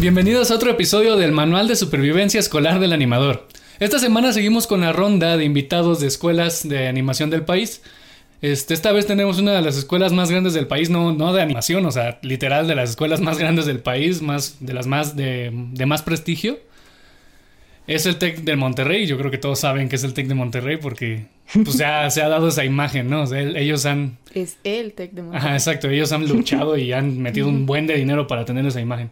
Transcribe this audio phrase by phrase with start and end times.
[0.00, 3.46] Bienvenidos a otro episodio del Manual de Supervivencia Escolar del Animador.
[3.80, 7.82] Esta semana seguimos con la ronda de invitados de escuelas de animación del país.
[8.40, 11.42] Este, esta vez tenemos una de las escuelas más grandes del país, no, no de
[11.42, 15.16] animación, o sea, literal de las escuelas más grandes del país, más, de las más
[15.16, 16.58] de, de más prestigio.
[17.90, 20.34] Es el TEC de Monterrey, yo creo que todos saben que es el TEC de
[20.34, 23.22] Monterrey porque pues ya se ha dado esa imagen, ¿no?
[23.22, 24.16] O sea, ellos han...
[24.32, 25.44] Es el TEC de Monterrey.
[25.44, 28.80] Ajá, exacto, ellos han luchado y han metido un buen de dinero para tener esa
[28.80, 29.10] imagen.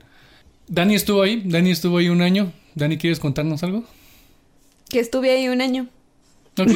[0.69, 2.53] Dani estuvo ahí, Dani estuvo ahí un año.
[2.77, 3.83] Dani, ¿quieres contarnos algo?
[4.89, 5.89] Que estuve ahí un año.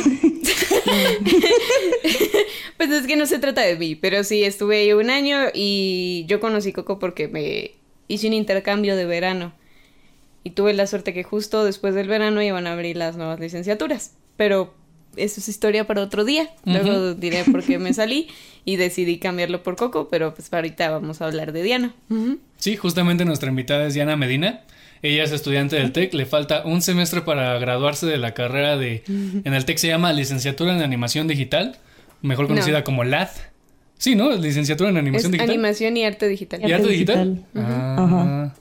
[2.78, 6.24] Pues es que no se trata de mí, pero sí, estuve ahí un año y
[6.26, 7.70] yo conocí Coco porque me
[8.08, 9.52] hice un intercambio de verano.
[10.44, 14.12] Y tuve la suerte que justo después del verano iban a abrir las nuevas licenciaturas.
[14.36, 14.74] Pero
[15.16, 16.48] eso es historia para otro día.
[16.64, 18.28] Luego diré por qué me salí
[18.64, 21.94] y decidí cambiarlo por Coco, pero pues ahorita vamos a hablar de Diana.
[22.56, 24.62] Sí, justamente nuestra invitada es Diana Medina.
[25.02, 29.02] Ella es estudiante del TEC, le falta un semestre para graduarse de la carrera de...
[29.44, 31.76] En el TEC se llama Licenciatura en Animación Digital,
[32.20, 32.84] mejor conocida No.
[32.84, 33.28] como LAD.
[33.98, 34.30] Sí, ¿no?
[34.32, 35.50] Licenciatura en Es Animación Digital.
[35.50, 36.60] animación y arte digital.
[36.60, 37.34] ¿Y arte Arte digital?
[37.34, 37.64] digital.
[37.64, 38.54] Ah, Ajá.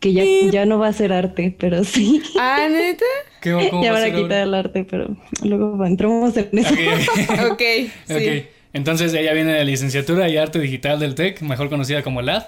[0.00, 2.22] Que ya, ya no va a ser arte, pero sí.
[2.38, 3.04] Ah, ¿neta?
[3.40, 3.50] ¿qué
[3.82, 4.42] ya va a van a quitar ahora?
[4.42, 6.74] el arte, pero luego entramos en eso.
[6.74, 7.50] Ok.
[7.52, 7.62] Ok,
[8.06, 8.14] sí.
[8.14, 12.44] Ok, entonces ella viene de licenciatura y arte digital del TEC, mejor conocida como LAD.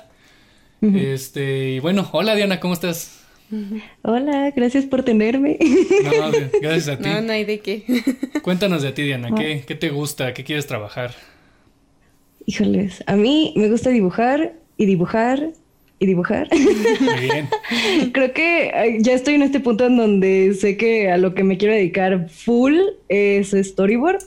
[0.80, 3.20] Este, y bueno, hola Diana, ¿cómo estás?
[4.02, 5.56] Hola, gracias por tenerme.
[6.02, 7.08] No, gracias a ti.
[7.08, 7.84] No, no hay de qué.
[8.42, 10.34] Cuéntanos de ti, Diana, ¿qué, qué te gusta?
[10.34, 11.14] ¿Qué quieres trabajar?
[12.46, 15.52] Híjoles, a mí me gusta dibujar y dibujar
[16.02, 16.48] y dibujar.
[16.50, 17.48] Muy bien.
[18.12, 21.58] Creo que ya estoy en este punto en donde sé que a lo que me
[21.58, 22.74] quiero dedicar full
[23.08, 24.18] es storyboard.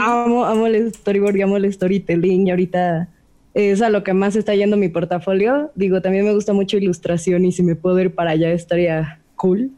[0.00, 3.08] Amo, amo el storyboard y amo el storytelling y ahorita
[3.52, 5.72] es a lo que más está yendo mi portafolio.
[5.74, 9.72] Digo, también me gusta mucho ilustración y si me puedo ir para allá estaría cool.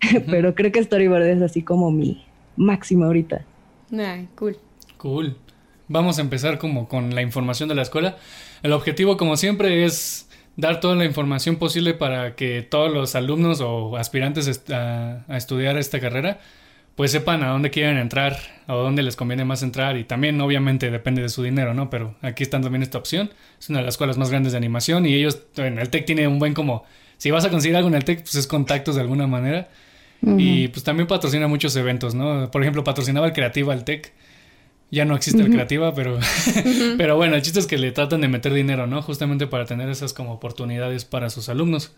[0.30, 2.24] Pero creo que storyboard es así como mi
[2.56, 3.44] máximo ahorita.
[4.36, 4.56] Cool.
[4.96, 5.36] Cool.
[5.86, 8.16] Vamos a empezar como con la información de la escuela.
[8.62, 10.29] El objetivo, como siempre, es
[10.60, 15.36] dar toda la información posible para que todos los alumnos o aspirantes est- a, a
[15.36, 16.40] estudiar esta carrera
[16.96, 20.90] pues sepan a dónde quieren entrar, a dónde les conviene más entrar y también obviamente
[20.90, 21.88] depende de su dinero, ¿no?
[21.88, 23.30] Pero aquí está también esta opción.
[23.58, 26.28] Es una de las escuelas más grandes de animación y ellos, en el TEC tiene
[26.28, 26.84] un buen como,
[27.16, 29.70] si vas a conseguir algo en el TEC, pues es contactos de alguna manera.
[30.36, 32.50] Y pues también patrocina muchos eventos, ¿no?
[32.50, 34.12] Por ejemplo, patrocinaba el Creativa al TEC.
[34.90, 36.18] Ya no existe el Creativa, pero,
[36.98, 39.02] pero bueno, el chiste es que le tratan de meter dinero, ¿no?
[39.02, 41.94] Justamente para tener esas como oportunidades para sus alumnos.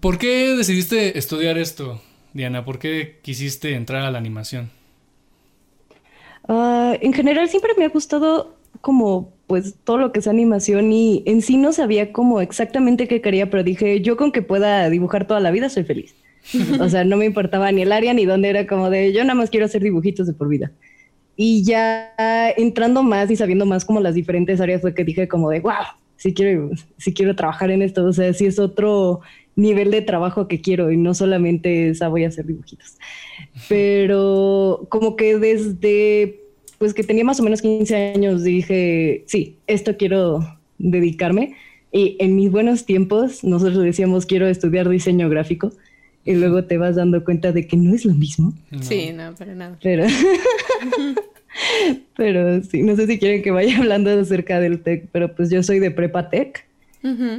[0.00, 2.02] ¿Por qué decidiste estudiar esto,
[2.34, 2.64] Diana?
[2.64, 4.70] ¿Por qué quisiste entrar a la animación?
[6.48, 11.22] Ah, en general siempre me ha gustado como pues todo lo que es animación y
[11.26, 15.26] en sí no sabía como exactamente qué quería, pero dije, yo con que pueda dibujar
[15.26, 16.14] toda la vida soy feliz.
[16.80, 19.34] O sea, no me importaba ni el área ni dónde era como de, yo nada
[19.34, 20.72] más quiero hacer dibujitos de por vida.
[21.36, 22.12] Y ya
[22.56, 25.72] entrando más y sabiendo más como las diferentes áreas fue que dije como de, wow,
[26.16, 29.20] sí quiero, sí quiero trabajar en esto, o sea, sí es otro
[29.56, 32.96] nivel de trabajo que quiero y no solamente esa voy a hacer dibujitos.
[33.68, 36.42] Pero como que desde
[36.82, 40.40] pues que tenía más o menos 15 años dije, sí, esto quiero
[40.78, 41.54] dedicarme.
[41.92, 45.70] Y en mis buenos tiempos nosotros decíamos, quiero estudiar diseño gráfico.
[46.24, 48.52] Y luego te vas dando cuenta de que no es lo mismo.
[48.70, 48.82] No.
[48.82, 49.78] Sí, no, para nada.
[49.82, 50.06] Pero,
[52.16, 55.62] pero sí, no sé si quieren que vaya hablando acerca del tech, pero pues yo
[55.62, 56.66] soy de prepa tech.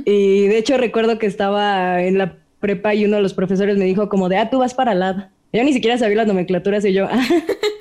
[0.06, 3.86] Y de hecho recuerdo que estaba en la prepa y uno de los profesores me
[3.86, 5.30] dijo como de, ah, tú vas para LAB.
[5.54, 7.26] Yo ni siquiera sabía las nomenclaturas y yo, ah,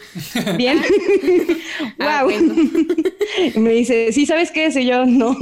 [0.58, 0.78] bien.
[1.98, 2.32] Ah, wow.
[3.56, 4.76] me dice, sí, ¿sabes qué es?
[4.76, 5.36] Y yo, no,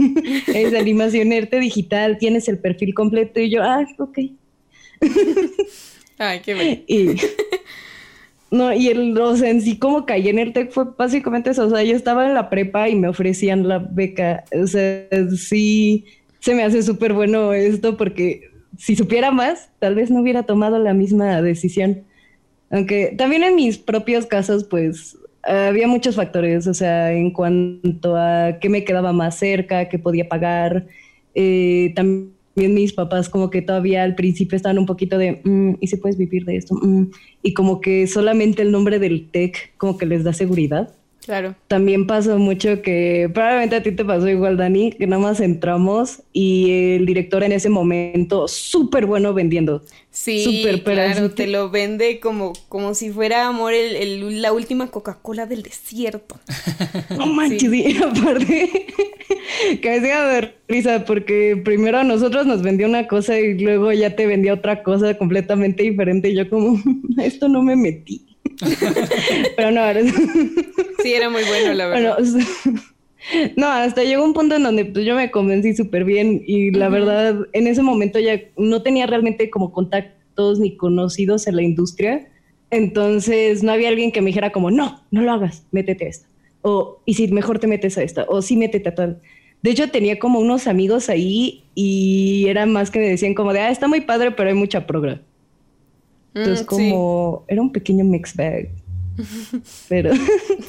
[0.47, 3.41] es de animación arte digital, tienes el perfil completo.
[3.41, 4.19] Y yo, ah, ok.
[6.19, 6.83] Ay, qué bueno.
[6.87, 7.16] Y,
[8.50, 11.66] no, y el, o sea, en sí como caí en el TEC fue básicamente eso.
[11.66, 14.45] O sea, yo estaba en la prepa y me ofrecían la beca.
[14.53, 16.04] O sea, sí,
[16.41, 20.78] se me hace súper bueno esto porque si supiera más, tal vez no hubiera tomado
[20.78, 22.04] la misma decisión.
[22.71, 28.59] Aunque también en mis propios casos, pues había muchos factores, o sea, en cuanto a
[28.60, 30.86] qué me quedaba más cerca, qué podía pagar.
[31.34, 32.33] Eh, también
[32.68, 36.16] mis papás como que todavía al principio estaban un poquito de, "Mm, ¿y si puedes
[36.18, 36.74] vivir de esto?
[36.74, 37.10] Mm".
[37.42, 40.95] Y como que solamente el nombre del TEC como que les da seguridad.
[41.22, 41.54] Claro.
[41.68, 46.22] También pasó mucho que probablemente a ti te pasó igual, Dani, que nada más entramos
[46.33, 49.83] y el director en ese momento súper bueno vendiendo.
[50.10, 54.53] Sí, pero claro, te que- lo vende como, como si fuera amor el, el- la
[54.54, 56.36] última Coca-Cola del desierto.
[57.16, 58.86] No manches, y aparte
[59.82, 63.92] que me hacía de risa porque primero a nosotros nos vendió una cosa y luego
[63.92, 66.78] ya te vendía otra cosa completamente diferente y yo como,
[67.22, 68.26] esto no me metí.
[69.56, 70.00] Pero no, ahora
[71.02, 72.18] Sí, era muy bueno, la verdad.
[73.56, 76.88] no, hasta llegó un punto en donde pues, yo me convencí súper bien y la
[76.88, 82.28] verdad en ese momento ya no tenía realmente como contactos ni conocidos en la industria,
[82.70, 86.28] entonces no había alguien que me dijera como, no, no lo hagas, métete a esta,
[86.62, 89.20] o y si mejor te metes a esta, o sí métete a tal.
[89.62, 93.60] De hecho tenía como unos amigos ahí y era más que me decían como de,
[93.60, 95.21] ah, está muy padre, pero hay mucha progra.
[96.34, 98.71] Entonces Mm, como, era un pequeño mix bag.
[99.89, 100.12] Pero...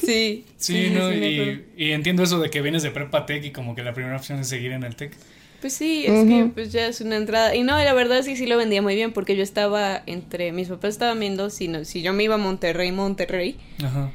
[0.01, 0.45] Sí.
[0.57, 3.93] Sí, no, y, entiendo eso de que vienes de prepa tech y como que la
[3.93, 5.13] primera opción es seguir en el tech.
[5.61, 7.55] Pues sí, es que pues ya es una entrada.
[7.55, 10.51] Y no, la verdad es que sí lo vendía muy bien porque yo estaba entre,
[10.51, 14.11] mis papás estaban viendo si, no, si yo me iba a Monterrey, Monterrey, Ajá.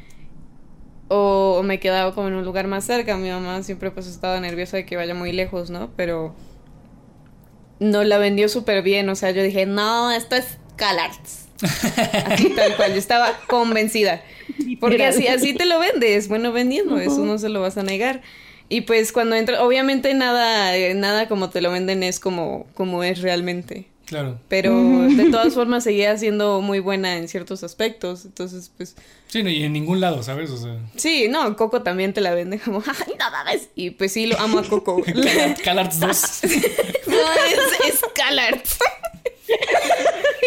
[1.09, 3.17] O, o me quedaba como en un lugar más cerca.
[3.17, 5.91] Mi mamá siempre pues estaba nerviosa de que vaya muy lejos, ¿no?
[5.97, 6.35] Pero
[7.79, 11.47] no la vendió súper bien, o sea, yo dije, no, esto es CalArts.
[11.63, 14.23] Así tal cual, yo estaba convencida.
[14.81, 18.23] Porque así, así te lo vendes, bueno, vendiendo, eso no se lo vas a negar.
[18.69, 23.23] Y pues cuando entra, obviamente nada, nada como te lo venden es como, como es
[23.23, 23.87] realmente.
[24.07, 24.39] Claro.
[24.49, 24.73] Pero
[25.09, 28.25] de todas formas seguía siendo muy buena en ciertos aspectos.
[28.25, 28.95] Entonces, pues,
[29.29, 30.49] Sí, no, y en ningún lado, ¿sabes?
[30.51, 33.69] O sea, sí, no, Coco también te la vende como, ay, no mames.
[33.75, 35.03] Y pues sí, lo amo a Coco.
[35.03, 36.41] Cal- CalArts 2.
[37.09, 38.79] No, es, es CalArts.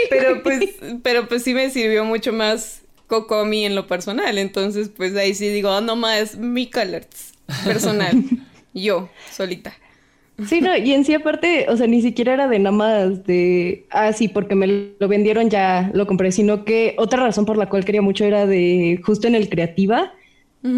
[0.09, 0.61] pero pues,
[1.03, 4.37] pero pues sí me sirvió mucho más Coco a mí en lo personal.
[4.37, 7.33] Entonces, pues ahí sí digo, oh, no más, mi CalArts
[7.65, 8.23] personal.
[8.73, 9.73] Yo, solita.
[10.41, 13.85] Sí, no, y en sí aparte, o sea, ni siquiera era de nada más de,
[13.91, 14.67] ah, sí, porque me
[14.99, 18.45] lo vendieron ya lo compré, sino que otra razón por la cual quería mucho era
[18.47, 20.13] de, justo en el Creativa,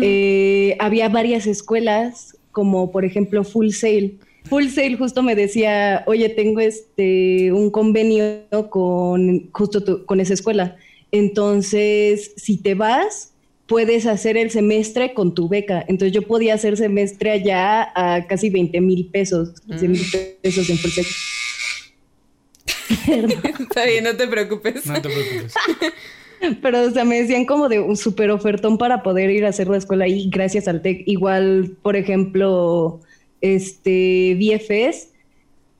[0.01, 4.19] eh, había varias escuelas, como por ejemplo Full Sail.
[4.45, 10.33] Full Sail justo me decía, oye, tengo este, un convenio con, justo tu- con esa
[10.33, 10.77] escuela.
[11.11, 13.33] Entonces, si te vas,
[13.71, 15.85] puedes hacer el semestre con tu beca.
[15.87, 20.01] Entonces yo podía hacer semestre allá a casi 20 mil pesos, 15 mil
[20.41, 20.91] pesos en Full.
[23.61, 24.85] Está bien, no te preocupes.
[24.85, 25.53] No te preocupes.
[26.61, 29.69] Pero, o sea, me decían como de un súper ofertón para poder ir a hacer
[29.69, 31.03] la escuela ahí gracias al TEC.
[31.05, 32.99] Igual, por ejemplo,
[33.39, 35.11] este VFS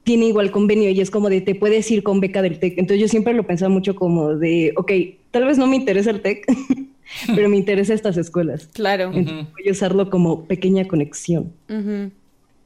[0.06, 2.78] tiene igual convenio y es como de te puedes ir con beca del TEC.
[2.78, 4.94] Entonces yo siempre lo pensaba mucho como de, ok,
[5.32, 6.46] tal vez no me interesa el TEC,
[7.36, 8.68] pero me interesa estas escuelas.
[8.74, 9.12] Claro.
[9.14, 11.54] Entonces voy a usarlo como pequeña conexión.
[11.70, 12.12] Ujú.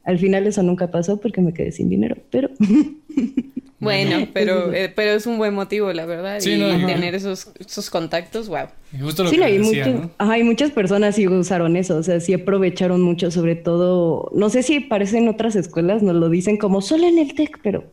[0.04, 2.50] Al final eso nunca pasó porque me quedé sin dinero, pero
[3.78, 6.40] Bueno, pero, eh, pero es un buen motivo, la verdad.
[6.40, 6.86] Sí, y no, no.
[6.86, 8.68] tener esos, esos contactos, wow.
[8.92, 10.10] Y justo lo sí, que no, y, decía, muchas, ¿no?
[10.18, 14.48] ajá, y muchas personas sí usaron eso, o sea, sí aprovecharon mucho, sobre todo, no
[14.48, 17.84] sé si parecen otras escuelas, nos lo dicen como solo en el TEC, pero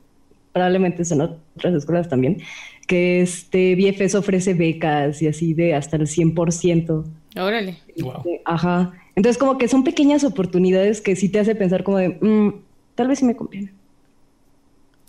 [0.53, 2.41] probablemente son otras escuelas también,
[2.87, 7.05] que este BFS ofrece becas y así de hasta el 100%.
[7.37, 7.77] Órale.
[7.99, 8.23] Wow.
[8.45, 8.93] Ajá.
[9.15, 12.53] Entonces como que son pequeñas oportunidades que sí te hace pensar como de, "Mm,
[12.95, 13.71] tal vez sí me conviene.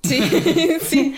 [0.03, 0.21] Sí,
[0.83, 1.15] sí.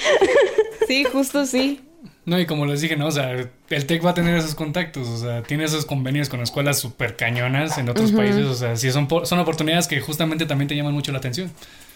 [0.86, 1.80] Sí, justo sí.
[2.24, 3.06] No, y como les dije, ¿no?
[3.06, 6.40] O sea, el TEC va a tener esos contactos, o sea, tiene esos convenios con
[6.40, 10.66] escuelas súper cañonas en otros países, o sea, sí son, son oportunidades que justamente también
[10.66, 11.52] te llaman mucho la atención.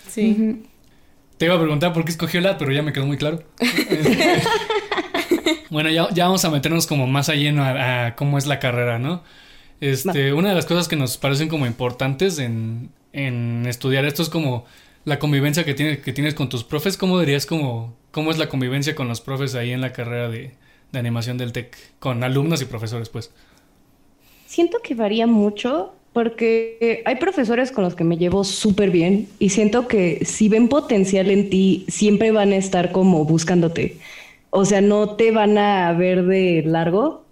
[0.08, 0.62] Sí.
[1.40, 3.42] Te iba a preguntar por qué escogió la, pero ya me quedó muy claro.
[5.70, 8.59] Bueno, ya, ya vamos a meternos como más a lleno a, a cómo es la
[8.59, 9.23] carrera, ¿no?
[9.80, 14.28] Este, una de las cosas que nos parecen como importantes en, en estudiar esto es
[14.28, 14.64] como
[15.04, 16.97] la convivencia que tienes, que tienes con tus profes.
[16.97, 20.56] ¿Cómo dirías como, cómo es la convivencia con los profes ahí en la carrera de,
[20.90, 21.76] de animación del TEC?
[22.00, 23.32] Con alumnos y profesores, pues.
[24.47, 29.50] Siento que varía mucho porque hay profesores con los que me llevo súper bien y
[29.50, 33.97] siento que si ven potencial en ti, siempre van a estar como buscándote.
[34.50, 37.25] O sea, no te van a ver de largo.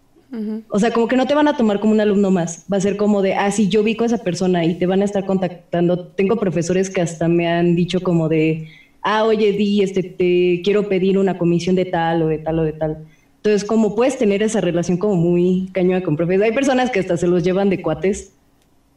[0.69, 2.67] O sea, como que no te van a tomar como un alumno más.
[2.71, 5.01] Va a ser como de, ah, sí, yo vi con esa persona y te van
[5.01, 6.07] a estar contactando.
[6.07, 8.69] Tengo profesores que hasta me han dicho como de,
[9.03, 12.63] ah, oye, Di, este, te quiero pedir una comisión de tal o de tal o
[12.63, 12.99] de tal.
[13.37, 16.43] Entonces, como puedes tener esa relación como muy cañona con profes.
[16.43, 18.35] Hay personas que hasta se los llevan de cuates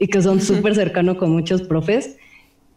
[0.01, 2.17] y que son súper cercanos con muchos profes.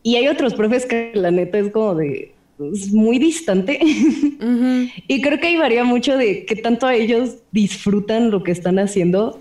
[0.02, 2.34] Y hay otros profes que la neta es como de,
[2.70, 3.80] es muy distante.
[3.82, 4.90] Ujú.
[5.08, 8.78] Y creo que ahí varía mucho de qué tanto a ellos disfrutan lo que están
[8.78, 9.40] haciendo.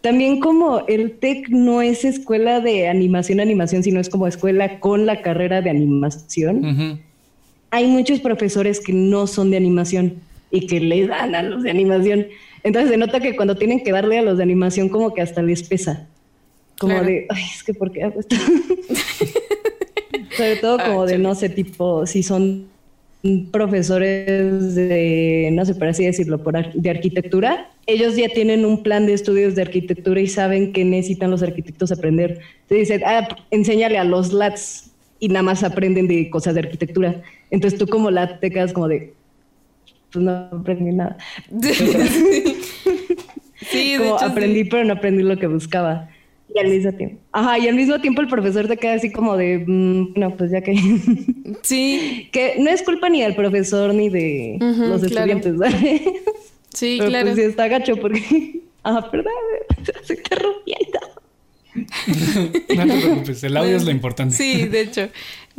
[0.00, 5.04] también como el TEC no es escuela de animación, animación, sino es como escuela con
[5.04, 7.02] la carrera de animación.
[7.70, 10.14] Hay muchos profesores que no son de animación
[10.50, 12.26] y que le dan a los de animación.
[12.62, 15.42] Entonces se nota que cuando tienen que darle a los de animación como que hasta
[15.42, 16.08] les pesa.
[16.78, 18.36] Como de, ay, es que ¿por qué hago esto?
[20.36, 22.68] Sobre todo como de, no sé, tipo, si son
[23.50, 29.06] profesores de, no sé, por así decirlo, por, de arquitectura, ellos ya tienen un plan
[29.06, 32.40] de estudios de arquitectura y saben que necesitan los arquitectos aprender.
[32.68, 37.20] Se dice, ah, enséñale a los LATs y nada más aprenden de cosas de arquitectura.
[37.50, 39.14] Entonces tú como LAT te quedas como de,
[40.12, 41.16] pues no aprendí nada.
[43.70, 46.08] sí, como aprendí, pero no aprendí lo que buscaba.
[46.54, 47.20] Y al mismo tiempo.
[47.32, 50.50] Ajá, y al mismo tiempo el profesor te queda así como de, mm, no, pues
[50.50, 50.74] ya que.
[51.62, 52.28] Sí.
[52.32, 56.02] que no es culpa ni del profesor ni de los estudiantes, ¿vale?
[56.72, 57.26] Sí, Pero claro.
[57.26, 58.60] Pues sí está gacho porque.
[58.84, 59.32] Ah, perdón,
[60.04, 61.00] se está rompiendo.
[61.74, 64.34] no te preocupes, el audio es lo importante.
[64.34, 65.08] Sí, de hecho.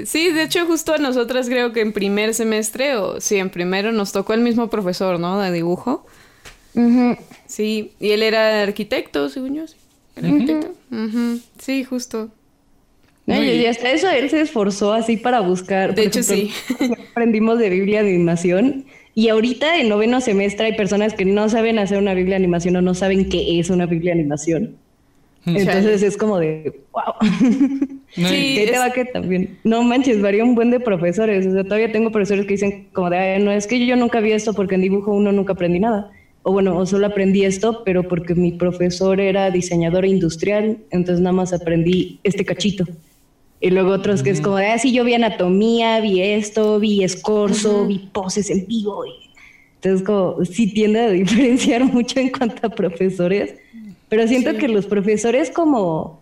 [0.04, 3.92] Sí, de hecho, justo a nosotras creo que en primer semestre, o sí, en primero
[3.92, 5.40] nos tocó el mismo profesor, ¿no?
[5.40, 6.08] De dibujo.
[7.46, 9.76] Sí, y él era arquitecto, según yo, sí.
[11.60, 12.30] Sí, justo.
[13.26, 15.96] y hasta eso él se esforzó así para buscar.
[15.96, 16.52] De hecho, sí.
[17.12, 18.86] Aprendimos de Biblia de animación.
[19.16, 22.76] Y ahorita en noveno semestre hay personas que no saben hacer una Biblia de animación
[22.78, 24.76] o no saben qué es una Biblia de animación.
[25.46, 27.14] Entonces es como de, wow.
[28.10, 28.22] Sí,
[28.56, 29.58] ¿Qué te va que también?
[29.64, 31.48] No manches, varía un buen de profesores.
[31.48, 34.32] O sea, todavía tengo profesores que dicen como de, no, es que yo nunca vi
[34.32, 36.12] esto porque en dibujo uno nunca aprendí nada
[36.44, 41.34] o bueno, o solo aprendí esto, pero porque mi profesor era diseñador industrial, entonces nada
[41.34, 42.86] más aprendí este cachito.
[43.62, 47.86] Y luego otros que es como, ah, sí, yo vi anatomía, vi esto, vi escorzo,
[47.86, 49.04] vi poses en vivo.
[49.76, 53.56] entonces, como, sí tiende a diferenciar mucho en cuanto a profesores,
[54.08, 56.22] pero siento que los profesores como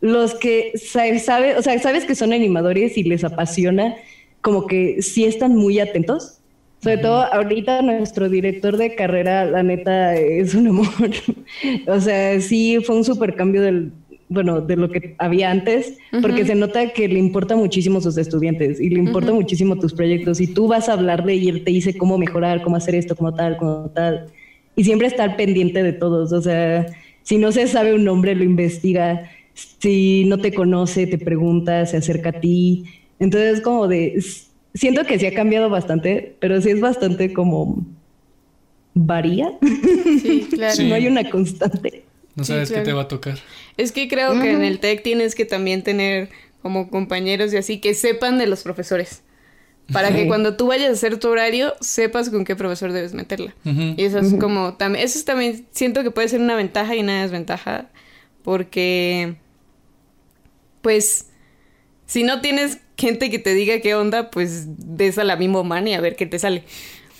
[0.00, 3.96] los que sabe, o sea, sabes que son animadores y les apasiona,
[4.42, 6.40] como que sí están muy atentos
[6.84, 10.86] sobre todo ahorita nuestro director de carrera, la neta, es un amor.
[11.86, 13.90] o sea, sí fue un super cambio del,
[14.28, 18.18] bueno, de lo que había antes, porque se nota que le importa muchísimo a sus
[18.18, 20.42] estudiantes y le importa muchísimo tus proyectos.
[20.42, 23.34] Y tú vas a hablarle y él te dice cómo mejorar, cómo hacer esto, cómo
[23.34, 24.26] tal, cómo tal.
[24.76, 26.32] Y siempre estar pendiente de todos.
[26.32, 26.86] O sea,
[27.22, 29.30] si no se sabe un nombre, lo investiga.
[29.54, 32.84] Si no te conoce, te pregunta, se acerca a ti.
[33.18, 34.22] Entonces, como de
[34.74, 37.84] siento que sí ha cambiado bastante, pero sí es bastante como
[38.94, 39.52] varía.
[40.20, 40.82] Sí, claro.
[40.84, 42.04] no hay una constante.
[42.34, 43.38] No sabes qué te va a tocar.
[43.76, 46.30] Es que creo que en el TEC tienes que también tener
[46.62, 49.22] como compañeros y así que sepan de los profesores.
[49.92, 53.54] Para que cuando tú vayas a hacer tu horario, sepas con qué profesor debes meterla.
[53.64, 57.00] Y eso es como también, eso es también, siento que puede ser una ventaja y
[57.00, 57.90] una desventaja.
[58.42, 59.36] Porque,
[60.80, 61.26] pues,
[62.06, 65.88] si no tienes gente que te diga qué onda, pues ves a la misma man
[65.88, 66.64] y a ver qué te sale.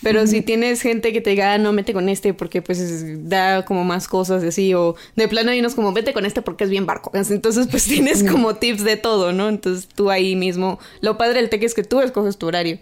[0.04, 3.64] Pero si tienes gente que te diga, ah, no, mete con este porque pues da
[3.64, 6.70] como más cosas así, o de plano hay unos como, vete con este porque es
[6.70, 7.10] bien barco.
[7.14, 9.48] Entonces pues tienes como tips de todo, ¿no?
[9.48, 12.78] Entonces tú ahí mismo, lo padre del tech es que tú escoges tu horario.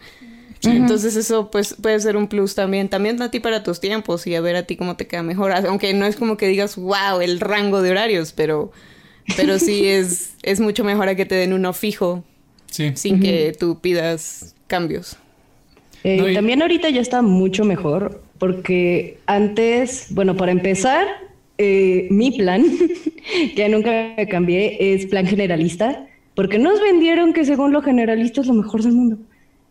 [0.64, 4.36] Entonces eso pues puede ser un plus también, también a ti para tus tiempos y
[4.36, 7.20] a ver a ti cómo te queda mejor, aunque no es como que digas, wow,
[7.20, 8.70] el rango de horarios, pero,
[9.36, 12.22] pero sí es, es mucho mejor a que te den uno fijo
[12.72, 15.16] sin que tú pidas cambios.
[16.04, 21.06] Eh, también ahorita ya está mucho mejor porque antes, bueno, para empezar,
[21.58, 22.64] eh, mi plan,
[23.56, 28.48] que nunca me cambié, es plan generalista, porque nos vendieron que según lo generalista es
[28.48, 29.18] lo mejor del mundo.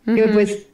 [0.06, 0.68] Que pues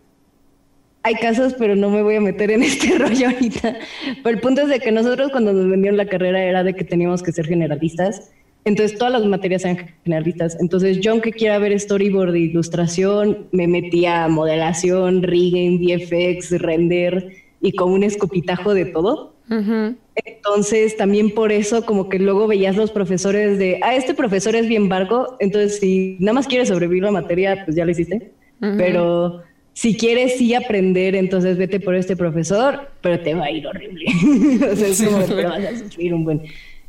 [1.03, 3.77] hay casos, pero no me voy a meter en este rollo ahorita.
[4.23, 6.83] Pero el punto es de que nosotros cuando nos vendieron la carrera era de que
[6.83, 8.31] teníamos que ser generalistas
[8.67, 10.57] entonces todas las materias eran generalistas.
[10.59, 17.33] Entonces yo aunque quiera ver storyboard de ilustración, me metía a modelación, rigging, VFX, render
[17.61, 19.33] y con un escopitajo de todo.
[19.49, 24.67] Entonces también por eso como que luego veías los profesores de, ah, este profesor es
[24.67, 28.31] bien barco, entonces si nada más quieres sobrevivir la materia, pues ya lo hiciste.
[28.59, 33.65] Pero si quieres sí aprender, entonces vete por este profesor, pero te va a ir
[33.65, 34.05] horrible.
[34.71, 36.41] o sea, es como te vas a sufrir un buen...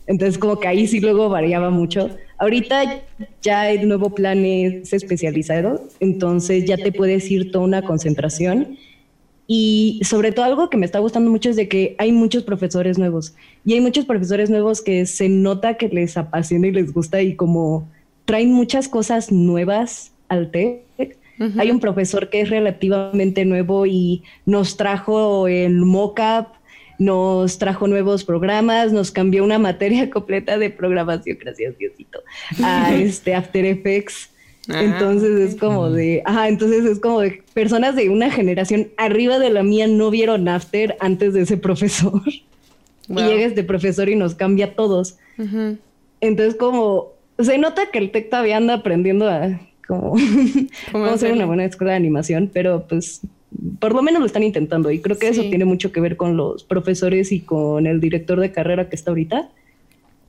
[0.09, 2.11] Entonces, como que ahí sí luego variaba mucho.
[2.39, 3.03] Ahorita
[3.43, 8.79] ya el nuevo plan es especializado, entonces ya te puedes ir toda una concentración.
[9.47, 12.99] Y sobre todo algo que me está gustando mucho es de que hay muchos profesores
[12.99, 13.35] nuevos.
[13.65, 17.37] Y hay muchos profesores nuevos que se nota que les apasiona y les gusta y
[17.37, 17.89] como
[18.25, 21.19] traen muchas cosas nuevas al TEC.
[21.57, 26.58] Hay un profesor que es relativamente nuevo y nos trajo el mockup
[26.99, 32.21] nos trajo nuevos programas, nos cambió una materia completa de programación, gracias Diosito,
[32.63, 34.31] a este After Effects.
[34.71, 39.39] Ah, entonces es como de, ajá, entonces es como de personas de una generación arriba
[39.39, 42.13] de la mía no vieron After antes de ese profesor.
[42.13, 42.23] Wow.
[43.11, 45.17] Y llega este profesor y nos cambia a todos.
[46.21, 50.15] Entonces como se nota que el TEC todavía anda aprendiendo a como
[50.93, 53.23] cómo hacer una buena escuela de animación, pero pues
[53.79, 56.37] por lo menos lo están intentando y creo que eso tiene mucho que ver con
[56.37, 59.51] los profesores y con el director de carrera que está ahorita,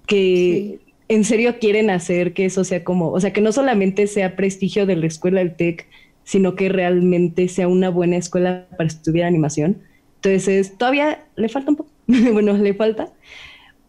[0.06, 4.36] que en serio quieren hacer que eso sea como, o sea, que no solamente sea
[4.36, 5.88] prestigio de la escuela del TEC,
[6.24, 9.80] sino que realmente sea una buena escuela para estudiar animación.
[10.16, 13.12] Entonces, todavía le falta un poco, bueno, le falta,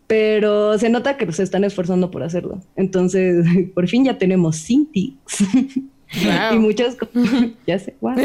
[0.06, 2.60] pero se nota que se están esforzando por hacerlo.
[2.76, 5.16] Entonces, por fin ya tenemos Cintiq.
[6.12, 6.54] Wow.
[6.54, 7.14] y muchas cosas.
[7.66, 8.16] ya sé, wow.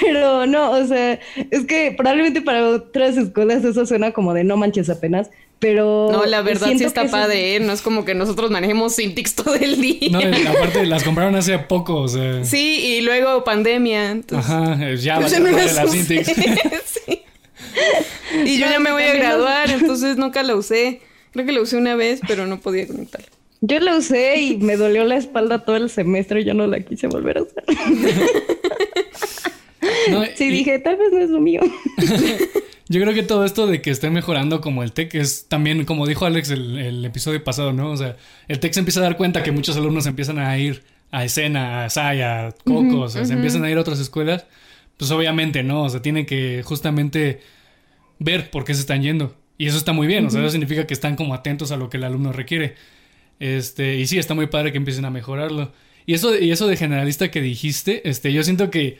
[0.00, 4.56] Pero no, o sea, es que probablemente para otras escuelas eso suena como de no
[4.56, 6.08] manches apenas, pero...
[6.10, 7.60] No, la verdad sí está padre, ¿eh?
[7.60, 10.10] No es como que nosotros manejemos Cintiq todo el día.
[10.10, 12.44] No, aparte las compraron hace poco, o sea.
[12.44, 14.10] Sí, y luego pandemia.
[14.10, 16.24] Entonces, Ajá, ya pues no madre las la usé.
[16.24, 16.36] Cintiq.
[16.84, 17.22] Sí.
[18.44, 21.00] Y yo No, ya me voy a graduar, entonces nunca la usé.
[21.32, 23.28] Creo que la usé una vez, pero no podía conectarla.
[23.66, 26.80] Yo la usé y me dolió la espalda todo el semestre y yo no la
[26.80, 27.64] quise volver a usar.
[30.10, 31.60] No, Sí, y- dije, tal vez no es lo mío.
[32.88, 36.06] Yo creo que todo esto de que esté mejorando como el TEC es también, como
[36.06, 37.90] dijo Alex el, el episodio pasado, ¿no?
[37.90, 38.16] O sea,
[38.46, 41.84] el TEC se empieza a dar cuenta que muchos alumnos empiezan a ir a escena,
[41.86, 44.44] a SAI, a Coco, o sea, se empiezan a ir a otras escuelas.
[44.98, 45.84] Pues obviamente, ¿no?
[45.84, 47.40] O sea, tienen que justamente
[48.18, 49.34] ver por qué se están yendo.
[49.56, 51.88] Y eso está muy bien, o sea, eso significa que están como atentos a lo
[51.88, 52.74] que el alumno requiere.
[53.40, 55.72] Este, y sí, está muy padre que empiecen a mejorarlo.
[56.06, 58.98] Y eso, y eso de generalista que dijiste, este, yo siento que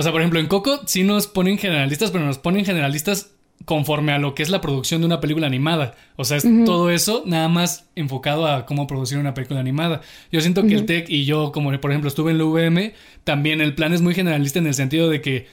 [0.00, 3.32] o sea, por ejemplo, en Coco sí nos ponen generalistas, pero nos ponen generalistas
[3.66, 5.94] conforme a lo que es la producción de una película animada.
[6.16, 10.00] O sea, es todo eso nada más enfocado a cómo producir una película animada.
[10.32, 12.92] Yo siento que el TEC y yo, como por ejemplo estuve en la UVM,
[13.24, 15.48] también el plan es muy generalista en el sentido de que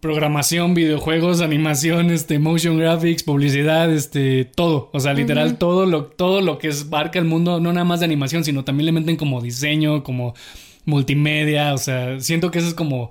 [0.00, 4.90] programación, videojuegos, animación, este, motion graphics, publicidad, este, todo.
[4.92, 8.00] O sea, literal, todo lo, todo lo que es barca el mundo, no nada más
[8.00, 10.34] de animación, sino también le meten como diseño, como
[10.84, 11.74] multimedia.
[11.74, 13.10] O sea, siento que eso es como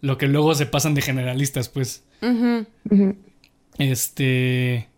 [0.00, 2.04] lo que luego se pasan de generalistas, pues.
[3.78, 4.88] Este.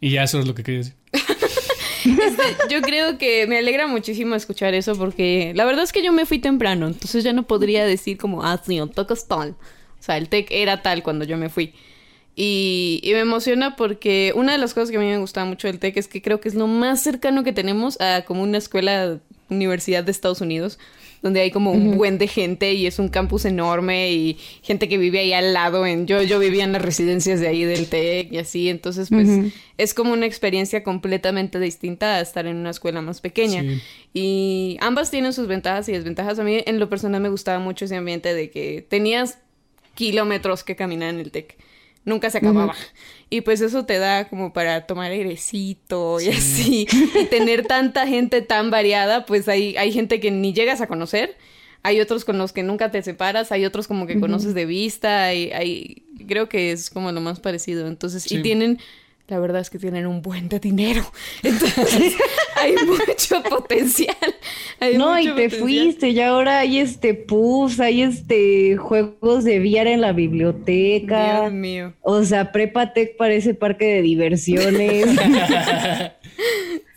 [0.00, 0.94] Y ya eso es lo que quería decir.
[2.70, 6.26] Yo creo que me alegra muchísimo escuchar eso porque la verdad es que yo me
[6.26, 9.56] fui temprano, entonces ya no podría decir como, ah, sí, es tal.
[10.00, 11.74] O sea, el TEC era tal cuando yo me fui.
[12.40, 15.66] Y, y me emociona porque una de las cosas que a mí me gustaba mucho
[15.66, 18.58] del TEC es que creo que es lo más cercano que tenemos a como una
[18.58, 19.18] escuela,
[19.50, 20.78] universidad de Estados Unidos,
[21.20, 24.98] donde hay como un buen de gente y es un campus enorme y gente que
[24.98, 25.84] vive ahí al lado.
[25.84, 29.28] En, yo, yo vivía en las residencias de ahí del TEC y así, entonces pues
[29.76, 33.62] es como una experiencia completamente distinta a estar en una escuela más pequeña.
[33.62, 33.80] Sí.
[34.14, 36.38] Y ambas tienen sus ventajas y desventajas.
[36.38, 39.38] A mí en lo personal me gustaba mucho ese ambiente de que tenías
[39.98, 41.56] kilómetros que caminar en el TEC.
[42.04, 42.74] Nunca se acababa.
[43.28, 46.86] Y pues eso te da como para tomar airecito y así.
[47.20, 51.36] Y tener tanta gente tan variada, pues hay, hay gente que ni llegas a conocer.
[51.82, 55.24] Hay otros con los que nunca te separas, hay otros como que conoces de vista,
[55.24, 57.86] hay, hay- creo que es como lo más parecido.
[57.88, 58.36] Entonces, Sí.
[58.38, 58.78] y tienen,
[59.28, 61.04] la verdad es que tienen un buen de dinero.
[61.42, 62.14] Entonces,
[62.56, 64.16] hay mucho potencial.
[64.80, 65.60] Hay No, y te potencial.
[65.60, 71.42] fuiste, y ahora hay este puffs, hay este juegos de VR en la biblioteca.
[71.42, 71.94] Dios mío.
[72.00, 75.06] O sea, Prepa Tech parece parque de diversiones.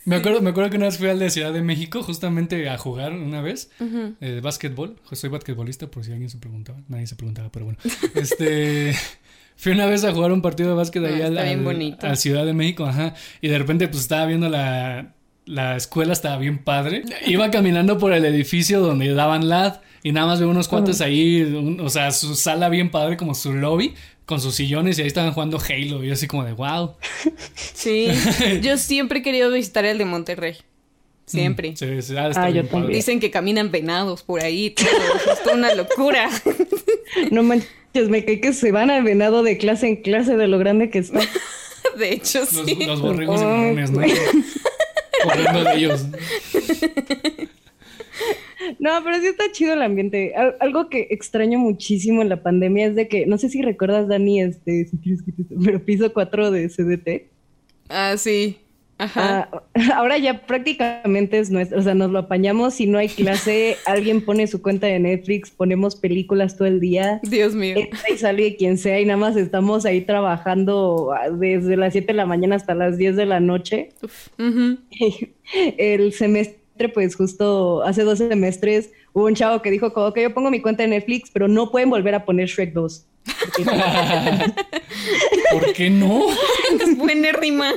[0.04, 2.76] Me acuerdo, me acuerdo que una vez fui al de Ciudad de México justamente a
[2.76, 3.70] jugar una vez
[4.20, 4.96] eh, básquetbol.
[5.12, 6.80] Soy basquetbolista por si alguien se preguntaba.
[6.88, 7.78] Nadie se preguntaba, pero bueno.
[8.16, 8.94] Este
[9.62, 11.64] fui una vez a jugar un partido de básquet Ah, ahí al, está bien al-
[11.64, 12.06] bonito.
[12.06, 13.14] al Ciudad de México, ajá.
[13.40, 15.14] Y de repente pues estaba viendo la,
[15.46, 17.02] la escuela, estaba bien padre.
[17.26, 21.42] Iba caminando por el edificio donde daban LAD y nada más veo unos cuates ahí,
[21.42, 23.94] un- o sea, su sala bien padre como su lobby
[24.26, 26.94] con sus sillones y ahí estaban jugando Halo y yo así como de wow.
[27.54, 28.08] Sí,
[28.62, 30.56] yo siempre he querido visitar el de Monterrey.
[31.24, 31.70] Siempre.
[31.70, 32.62] Mm, Sí, sí, de estar Ah, yo.
[32.88, 34.86] Dicen que caminan venados por ahí, todo.
[35.32, 36.28] es toda una locura.
[37.30, 40.58] no manches, me cae que se van al venado de clase en clase de lo
[40.58, 41.20] grande que está.
[41.98, 42.78] De hecho, Los, sí.
[42.86, 44.00] los borregos morrones, ¿no?
[45.24, 46.06] Corriendo de ellos.
[48.78, 50.34] No, pero sí está chido el ambiente.
[50.34, 54.08] Al- algo que extraño muchísimo en la pandemia es de que, no sé si recuerdas,
[54.08, 57.28] Dani, este, si quieres que te- pero piso 4 de CDT.
[57.88, 58.58] Ah, sí.
[59.02, 59.48] Ajá.
[59.50, 59.62] Ah,
[59.96, 62.74] ahora ya prácticamente es nuestro, o sea, nos lo apañamos.
[62.74, 67.18] Si no hay clase, alguien pone su cuenta de Netflix, ponemos películas todo el día.
[67.24, 67.76] Dios mío.
[68.12, 72.12] y sale quien sea y nada más estamos ahí trabajando ah, desde las 7 de
[72.12, 73.90] la mañana hasta las 10 de la noche.
[75.78, 80.32] el semestre, pues justo hace dos semestres, hubo un chavo que dijo, como que yo
[80.32, 83.06] pongo mi cuenta de Netflix, pero no pueden volver a poner Shrek 2.
[85.50, 86.26] ¿Por qué no?
[86.80, 87.72] es buena rima.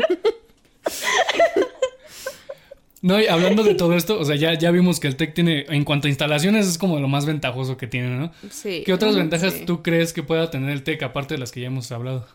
[3.05, 5.67] No, y hablando de todo esto, o sea, ya, ya vimos que el TEC tiene,
[5.69, 8.31] en cuanto a instalaciones, es como lo más ventajoso que tiene, ¿no?
[8.49, 8.81] Sí.
[8.83, 11.67] ¿Qué otras ventajas tú crees que pueda tener el TEC, aparte de las que ya
[11.67, 12.25] hemos hablado?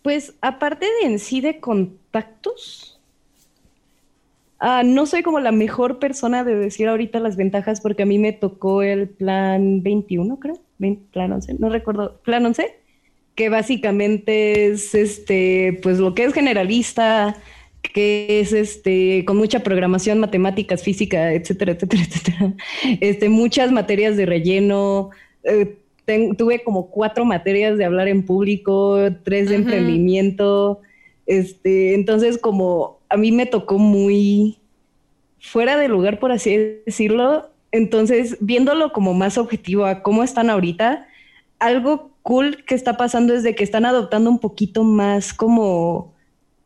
[0.00, 2.98] Pues, aparte de en sí de contactos,
[4.60, 8.18] ah, no soy como la mejor persona de decir ahorita las ventajas, porque a mí
[8.18, 10.58] me tocó el plan 21, creo,
[11.12, 12.83] plan 11, no recuerdo, plan 11
[13.34, 17.36] que básicamente es este, pues lo que es generalista,
[17.82, 22.54] que es este, con mucha programación, matemáticas, física, etcétera, etcétera, etcétera.
[23.00, 25.10] Este, muchas materias de relleno.
[25.42, 25.76] Eh,
[26.36, 30.80] tuve como cuatro materias de hablar en público, tres de emprendimiento.
[31.26, 34.58] Este, entonces, como a mí me tocó muy
[35.40, 37.50] fuera de lugar, por así decirlo.
[37.72, 41.08] Entonces, viéndolo como más objetivo a cómo están ahorita,
[41.58, 46.14] algo cool que está pasando es de que están adoptando un poquito más como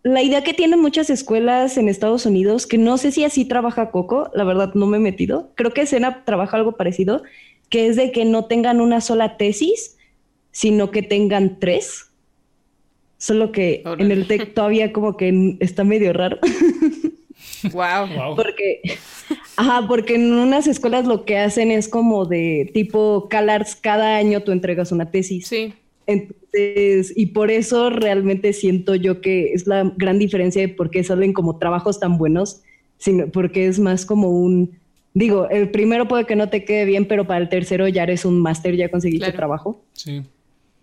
[0.05, 3.90] la idea que tienen muchas escuelas en Estados Unidos, que no sé si así trabaja
[3.90, 7.23] Coco, la verdad no me he metido, creo que Sena trabaja algo parecido,
[7.68, 9.99] que es de que no tengan una sola tesis,
[10.53, 12.07] sino que tengan tres.
[13.18, 16.38] Solo que en el TEC todavía como que está medio raro.
[17.73, 18.37] Wow.
[18.37, 18.81] Porque,
[19.59, 24.42] ajá, porque en unas escuelas lo que hacen es como de tipo CalArts, cada año
[24.44, 25.49] tú entregas una tesis.
[25.49, 25.75] Sí.
[26.07, 31.03] Entonces, y por eso realmente siento yo que es la gran diferencia de por qué
[31.03, 32.62] salen como trabajos tan buenos,
[32.99, 34.79] sino porque es más como un,
[35.12, 38.25] digo, el primero puede que no te quede bien, pero para el tercero ya eres
[38.25, 39.83] un máster, ya conseguiste trabajo.
[39.94, 40.23] Sí.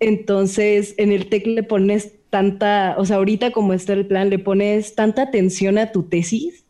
[0.01, 4.37] Entonces, en el TEC le pones tanta, o sea, ahorita como está el plan, le
[4.37, 6.64] pones tanta atención a tu tesis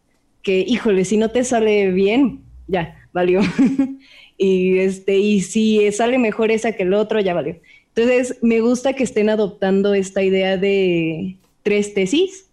[0.46, 3.42] que, híjole, si no te sale bien, ya, valió.
[4.38, 7.58] y, este, y si sale mejor esa que el otro, ya valió.
[7.96, 12.46] Entonces, me gusta que estén adoptando esta idea de tres tesis.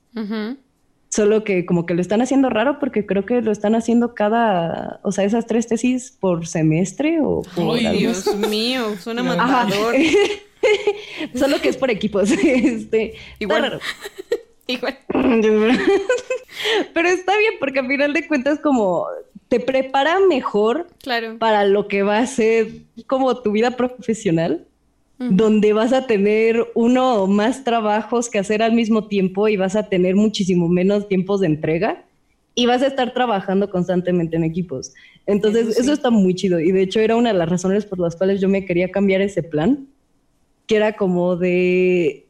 [1.10, 5.00] Solo que como que lo están haciendo raro porque creo que lo están haciendo cada,
[5.02, 7.76] o sea, esas tres tesis por semestre o por...
[7.76, 9.94] Ay, Dios mío, suena matador.
[11.34, 12.30] Solo que es por equipos.
[12.30, 13.80] Este, Igual.
[14.74, 14.98] Igual.
[16.94, 19.06] Pero está bien porque al final de cuentas como
[19.48, 21.38] te prepara mejor claro.
[21.38, 22.68] para lo que va a ser
[23.06, 24.66] como tu vida profesional,
[25.18, 29.76] donde vas a tener uno o más trabajos que hacer al mismo tiempo y vas
[29.76, 32.04] a tener muchísimo menos tiempos de entrega
[32.54, 34.92] y vas a estar trabajando constantemente en equipos.
[35.26, 38.16] Entonces, eso está muy chido y de hecho era una de las razones por las
[38.16, 39.86] cuales yo me quería cambiar ese plan,
[40.66, 42.21] que era como de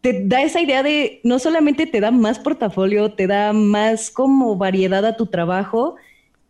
[0.00, 4.56] te da esa idea de no solamente te da más portafolio, te da más como
[4.56, 5.96] variedad a tu trabajo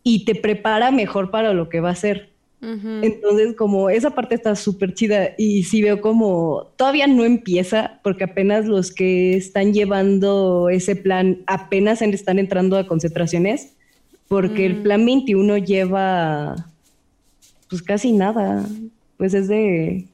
[0.03, 2.31] y te prepara mejor para lo que va a ser.
[2.63, 8.25] Entonces, como esa parte está súper chida y sí veo como todavía no empieza porque
[8.25, 13.73] apenas los que están llevando ese plan apenas están entrando a concentraciones
[14.29, 14.83] porque el mm.
[14.83, 16.55] plan 21 lleva
[17.71, 18.67] pues casi nada,
[19.17, 20.10] pues es de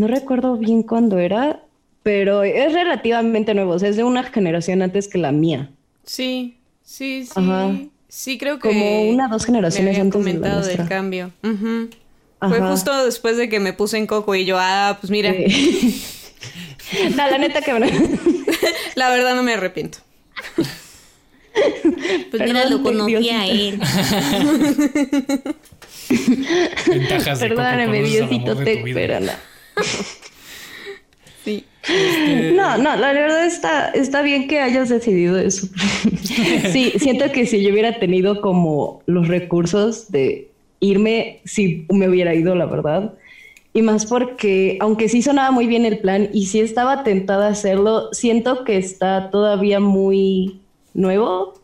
[0.00, 1.60] no recuerdo bien cuándo era,
[2.02, 5.68] pero es relativamente nuevo, o sea, es de una generación antes que la mía.
[6.04, 7.90] Sí, sí, sí.
[8.08, 8.68] Sí, creo que.
[8.68, 11.32] Como una dos generaciones antes comentado del cambio.
[11.42, 15.32] Fue justo después de que me puse en Coco y yo, ah, pues mira.
[17.10, 17.72] no, la neta que
[18.94, 19.98] La verdad no me arrepiento.
[22.30, 23.78] Pues mira, lo conocía a él.
[26.88, 29.49] Ventajas de Perdóname, Diosito, te pero no.
[31.44, 31.64] Sí.
[31.82, 35.68] Este, no, no, la verdad está, está bien que hayas decidido eso.
[36.70, 42.34] sí, siento que si yo hubiera tenido como los recursos de irme, si me hubiera
[42.34, 43.14] ido, la verdad.
[43.72, 47.50] Y más porque, aunque sí sonaba muy bien el plan y sí estaba tentada a
[47.52, 50.60] hacerlo, siento que está todavía muy
[50.92, 51.54] nuevo.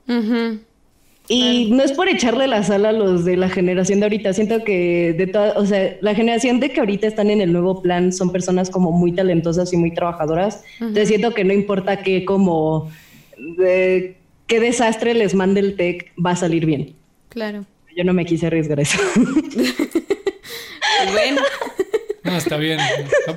[1.28, 4.62] Y no es por echarle la sala a los de la generación de ahorita, siento
[4.62, 8.12] que de toda, o sea, la generación de que ahorita están en el nuevo plan
[8.12, 10.62] son personas como muy talentosas y muy trabajadoras.
[10.80, 12.90] Entonces siento que no importa qué como
[14.46, 16.94] qué desastre les mande el tech, va a salir bien.
[17.28, 17.64] Claro.
[17.96, 18.98] Yo no me quise arriesgar eso.
[21.12, 21.40] bueno.
[22.22, 22.78] No, está bien.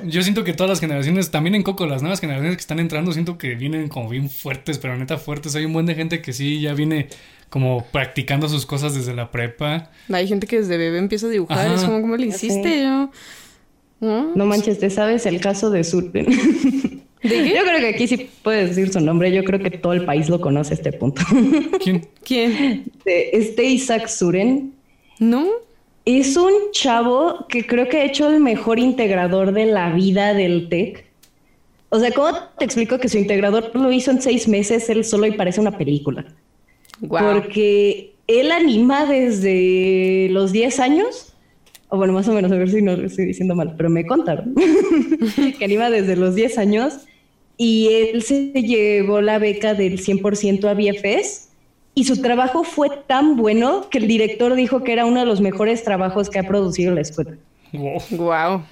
[0.04, 3.12] Yo siento que todas las generaciones, también en Coco, las nuevas generaciones que están entrando,
[3.12, 5.54] siento que vienen como bien fuertes, pero neta fuertes.
[5.54, 7.08] Hay un buen de gente que sí ya viene
[7.50, 9.90] como practicando sus cosas desde la prepa.
[10.10, 11.66] Hay gente que desde bebé empieza a dibujar.
[11.66, 11.74] Ajá.
[11.74, 13.10] Es como, ¿cómo le hiciste yo?
[14.00, 14.34] ¿No?
[14.34, 16.24] No manches, ¿te sabes el caso de qué?
[17.22, 19.30] Yo creo que aquí sí puedes decir su nombre.
[19.32, 21.22] Yo creo que todo el país lo conoce a este punto.
[21.82, 22.08] ¿Quién?
[22.24, 22.84] ¿Quién?
[23.04, 24.72] De Este Isaac Suren
[25.18, 25.46] ¿No?
[26.06, 30.68] es un chavo que creo que ha hecho el mejor integrador de la vida del
[30.68, 31.04] TEC.
[31.90, 35.26] O sea, ¿cómo te explico que su integrador lo hizo en seis meses él solo
[35.26, 36.24] y parece una película?
[37.08, 41.34] Porque él anima desde los 10 años,
[41.88, 44.06] o bueno, más o menos, a ver si no lo estoy diciendo mal, pero me
[44.06, 44.54] contaron
[45.58, 46.98] que anima desde los 10 años
[47.56, 51.48] y él se llevó la beca del 100% a BFS
[51.94, 55.40] y su trabajo fue tan bueno que el director dijo que era uno de los
[55.40, 57.32] mejores trabajos que ha producido la escuela.
[57.72, 58.62] Wow.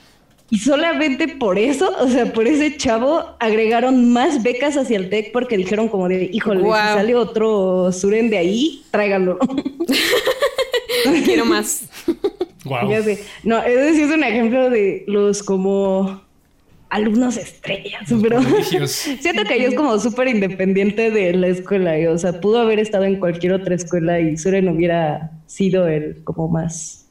[0.50, 5.32] Y solamente por eso, o sea, por ese chavo, agregaron más becas hacia el TEC
[5.32, 9.38] porque dijeron como de, híjole, si sale otro Suren de ahí, tráiganlo.
[11.24, 11.88] Quiero más.
[12.64, 12.90] Wow.
[12.90, 13.22] Ya sé.
[13.44, 16.22] No, ese sí es un ejemplo de los como
[16.90, 18.40] alumnos estrellas, pero
[18.86, 22.78] siento que ella es como súper independiente de la escuela, y, o sea, pudo haber
[22.78, 27.07] estado en cualquier otra escuela y Suren hubiera sido el como más,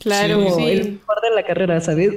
[0.00, 0.64] Claro, como sí.
[0.64, 2.14] el mejor de la carrera, ¿sabes?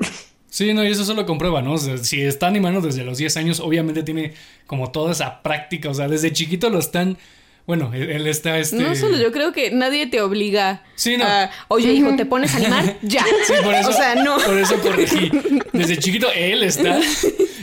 [0.50, 1.74] Sí, no, y eso solo comprueba, ¿no?
[1.74, 4.34] O sea, si está animando desde los 10 años, obviamente tiene
[4.68, 7.18] como toda esa práctica, o sea, desde chiquito lo están,
[7.66, 8.76] bueno, él, él está este...
[8.78, 11.26] No solo, yo creo que nadie te obliga Sí, no.
[11.26, 12.98] a, oye, hijo, ¿te pones a animar?
[13.02, 13.24] Ya.
[13.46, 14.38] Sí, por eso, o sea, no.
[14.38, 15.32] por eso corregí.
[15.72, 17.00] Desde chiquito él está,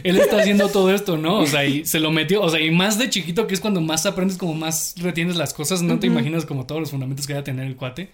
[0.03, 1.39] él está haciendo todo esto, ¿no?
[1.39, 3.81] O sea, y se lo metió, o sea, y más de chiquito, que es cuando
[3.81, 7.35] más aprendes, como más retienes las cosas, no te imaginas como todos los fundamentos que
[7.35, 8.11] va a tener el cuate.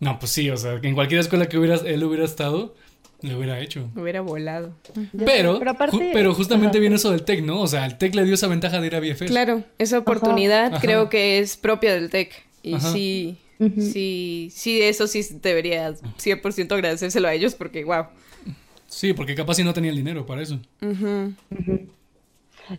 [0.00, 2.74] No, pues sí, o sea, que en cualquier escuela que hubiera, él hubiera estado,
[3.22, 3.88] le hubiera hecho.
[3.96, 4.74] Hubiera volado.
[5.24, 6.80] Pero, Pero aparte- ju- pero justamente Ajá.
[6.80, 7.60] viene eso del TEC, ¿no?
[7.60, 9.26] O sea, el TEC le dio esa ventaja de ir a BFS.
[9.26, 10.80] Claro, esa oportunidad Ajá.
[10.80, 12.32] creo que es propia del TEC.
[12.62, 12.92] Y Ajá.
[12.92, 13.36] sí,
[13.78, 18.06] sí, sí, eso sí debería 100% agradecérselo a ellos porque, wow.
[18.88, 20.60] Sí, porque capaz si no tenía el dinero para eso.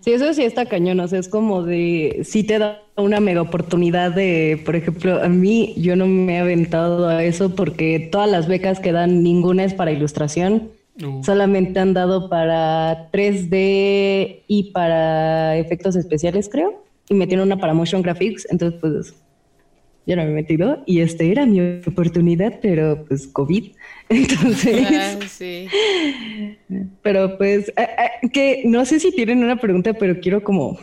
[0.02, 3.41] Sí, eso sí está cañón, o sea, es como de, sí te da una mega
[3.41, 8.30] oportunidad de, por ejemplo, a mí yo no me he aventado a eso porque todas
[8.30, 10.69] las becas que dan, ninguna es para ilustración,
[11.02, 17.74] Uh, solamente han dado para 3D y para efectos especiales, creo, y metieron una para
[17.74, 19.15] motion graphics, entonces pues
[20.06, 23.72] yo no me he metido y este era mi oportunidad, pero pues COVID,
[24.10, 24.88] entonces...
[24.92, 25.68] Ah, sí.
[27.02, 27.72] Pero pues,
[28.32, 30.78] que no sé si tienen una pregunta, pero quiero como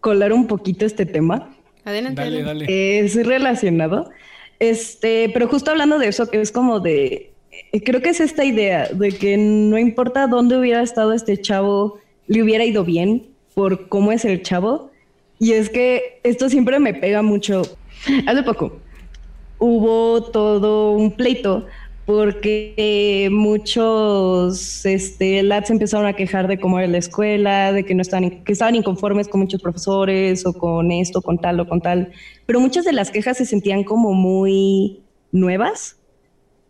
[0.00, 1.54] colar un poquito este tema.
[1.84, 2.20] Adelante.
[2.20, 2.66] dale, dale.
[3.00, 4.10] Es relacionado.
[4.58, 7.32] Este, pero justo hablando de eso, que es como de,
[7.72, 11.98] eh, creo que es esta idea de que no importa dónde hubiera estado este chavo,
[12.26, 14.90] le hubiera ido bien por cómo es el chavo.
[15.38, 17.62] Y es que esto siempre me pega mucho.
[18.26, 18.80] Hace poco
[19.58, 21.66] hubo todo un pleito
[22.06, 28.00] porque eh, muchos este, empezaron a quejar de cómo era la escuela, de que no
[28.00, 32.12] estaban, que estaban inconformes con muchos profesores o con esto, con tal o con tal.
[32.46, 35.98] Pero muchas de las quejas se sentían como muy nuevas,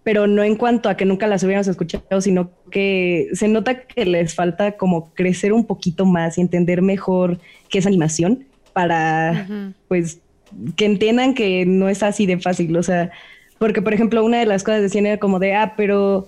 [0.03, 4.07] pero no en cuanto a que nunca las hubiéramos escuchado, sino que se nota que
[4.07, 7.38] les falta como crecer un poquito más y entender mejor
[7.69, 10.21] qué es animación para, pues,
[10.77, 12.77] que entiendan que no es así de fácil.
[12.77, 13.11] O sea,
[13.59, 16.27] porque, por ejemplo, una de las cosas decían era como de, ah, pero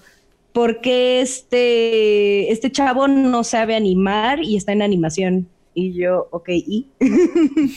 [0.53, 5.49] ¿por qué este, este chavo no sabe animar y está en animación?
[5.73, 6.87] Y yo, ok, ¿y?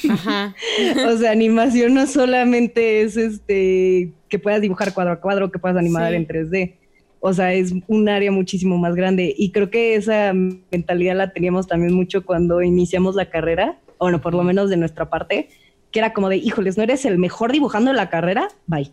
[0.10, 0.56] Ajá.
[1.08, 5.78] o sea, animación no solamente es este que puedas dibujar cuadro a cuadro, que puedas
[5.78, 6.16] animar Sí.
[6.16, 6.74] en 3D.
[7.20, 9.34] O sea, es un área muchísimo más grande.
[9.38, 14.20] Y creo que esa mentalidad la teníamos también mucho cuando iniciamos la carrera, o bueno,
[14.22, 15.50] por lo menos de nuestra parte,
[15.94, 18.50] que era como de, híjoles, ¿no eres el mejor dibujando en la carrera?
[18.66, 18.92] Bye.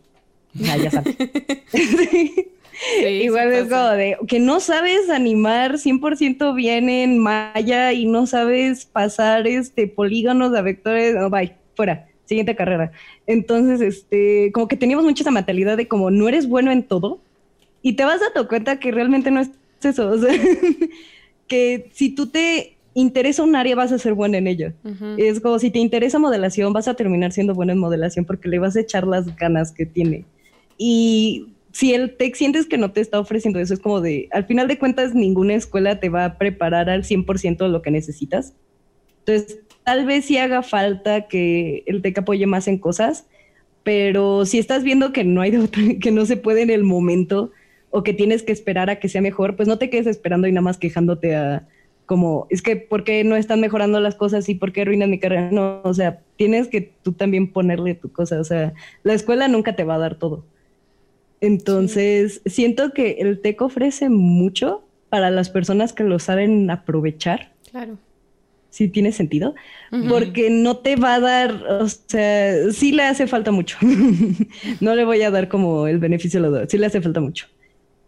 [0.54, 1.16] Ya, ya sabes.
[2.98, 8.26] Sí, Igual es como de que no sabes animar 100% bien en Maya y no
[8.26, 12.90] sabes pasar este polígonos a vectores, no, bye, fuera, siguiente carrera.
[13.26, 17.20] Entonces, este, como que teníamos mucha esa mentalidad de como no eres bueno en todo
[17.82, 19.50] y te vas a dar cuenta que realmente no es
[19.82, 20.32] eso, o sea,
[21.48, 24.74] que si tú te interesa un área vas a ser buena en ella.
[25.18, 28.58] Es como si te interesa modelación, vas a terminar siendo bueno en modelación porque le
[28.58, 30.24] vas a echar las ganas que tiene.
[30.76, 34.44] Y si el TEC sientes que no te está ofreciendo eso, es como de, al
[34.46, 38.54] final de cuentas, ninguna escuela te va a preparar al 100% de lo que necesitas.
[39.20, 43.26] Entonces, tal vez sí haga falta que el TEC apoye más en cosas,
[43.82, 47.52] pero si estás viendo que no hay otra- que no se puede en el momento,
[47.92, 50.52] o que tienes que esperar a que sea mejor, pues no te quedes esperando y
[50.52, 51.66] nada más quejándote a
[52.10, 55.20] como, es que, ¿por qué no están mejorando las cosas y por qué arruinan mi
[55.20, 55.48] carrera?
[55.52, 59.76] No, o sea, tienes que tú también ponerle tu cosa, o sea, la escuela nunca
[59.76, 60.44] te va a dar todo.
[61.40, 67.52] Entonces, siento que el TEC ofrece mucho para las personas que lo saben aprovechar.
[67.70, 67.96] Claro.
[68.70, 69.54] Sí tiene sentido,
[70.08, 73.78] porque no te va a dar, o sea, sí le hace falta mucho.
[74.80, 77.20] no le voy a dar como el beneficio de la duda, sí le hace falta
[77.20, 77.46] mucho,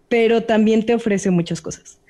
[0.09, 2.01] pero también te ofrece muchas cosas.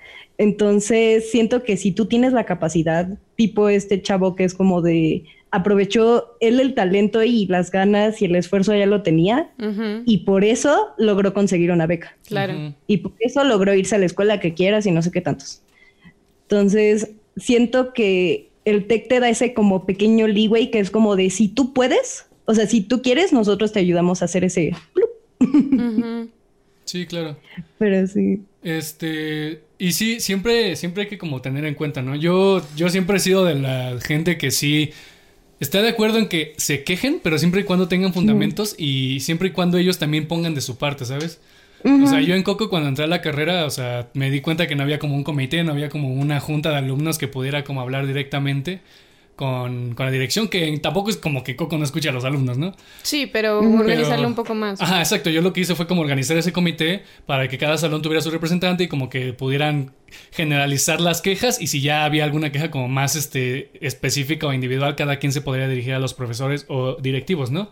[0.42, 5.22] Entonces, siento que si tú tienes la capacidad, tipo este chavo que es como de
[5.52, 9.52] aprovechó él el talento y las ganas y el esfuerzo ya lo tenía
[10.04, 12.16] y por eso logró conseguir una beca.
[12.26, 12.74] Claro.
[12.88, 15.62] Y por eso logró irse a la escuela que quieras y no sé qué tantos.
[16.48, 21.30] Entonces, siento que el TEC te da ese como pequeño leeway que es como de
[21.30, 24.74] si tú puedes, o sea, si tú quieres, nosotros te ayudamos a hacer ese...
[26.84, 27.36] Sí, claro.
[27.78, 28.40] Pero sí.
[28.62, 32.14] Este, y sí, siempre, siempre hay que como tener en cuenta, ¿no?
[32.14, 34.92] Yo, yo siempre he sido de la gente que sí
[35.58, 39.48] está de acuerdo en que se quejen, pero siempre y cuando tengan fundamentos y siempre
[39.48, 41.40] y cuando ellos también pongan de su parte, ¿sabes?
[41.84, 44.68] O sea, yo en Coco cuando entré a la carrera, o sea, me di cuenta
[44.68, 47.64] que no había como un comité, no había como una junta de alumnos que pudiera
[47.64, 48.80] como hablar directamente
[49.36, 52.74] con, la dirección, que tampoco es como que Coco no escucha a los alumnos, ¿no?
[53.02, 54.80] Sí, pero organizarlo un poco más.
[54.80, 55.30] Ajá, exacto.
[55.30, 58.30] Yo lo que hice fue como organizar ese comité para que cada salón tuviera su
[58.30, 59.92] representante y como que pudieran
[60.30, 64.96] generalizar las quejas y si ya había alguna queja como más este, específica o individual,
[64.96, 67.70] cada quien se podría dirigir a los profesores o directivos, ¿no?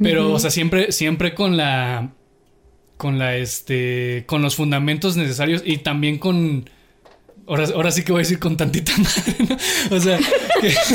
[0.00, 2.12] Pero, o sea, siempre, siempre con la.
[2.96, 4.24] con la este.
[4.26, 6.64] con los fundamentos necesarios y también con
[7.46, 9.96] Ahora, sí que voy a decir con tantita madre, ¿no?
[9.96, 10.18] O sea,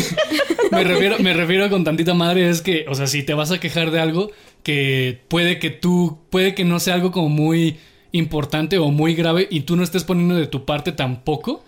[0.72, 3.60] me, refiero, me refiero con tantita madre es que, o sea, si te vas a
[3.60, 4.32] quejar de algo
[4.64, 7.78] que puede que tú, puede que no sea algo como muy
[8.12, 11.64] importante o muy grave y tú no estés poniendo de tu parte tampoco,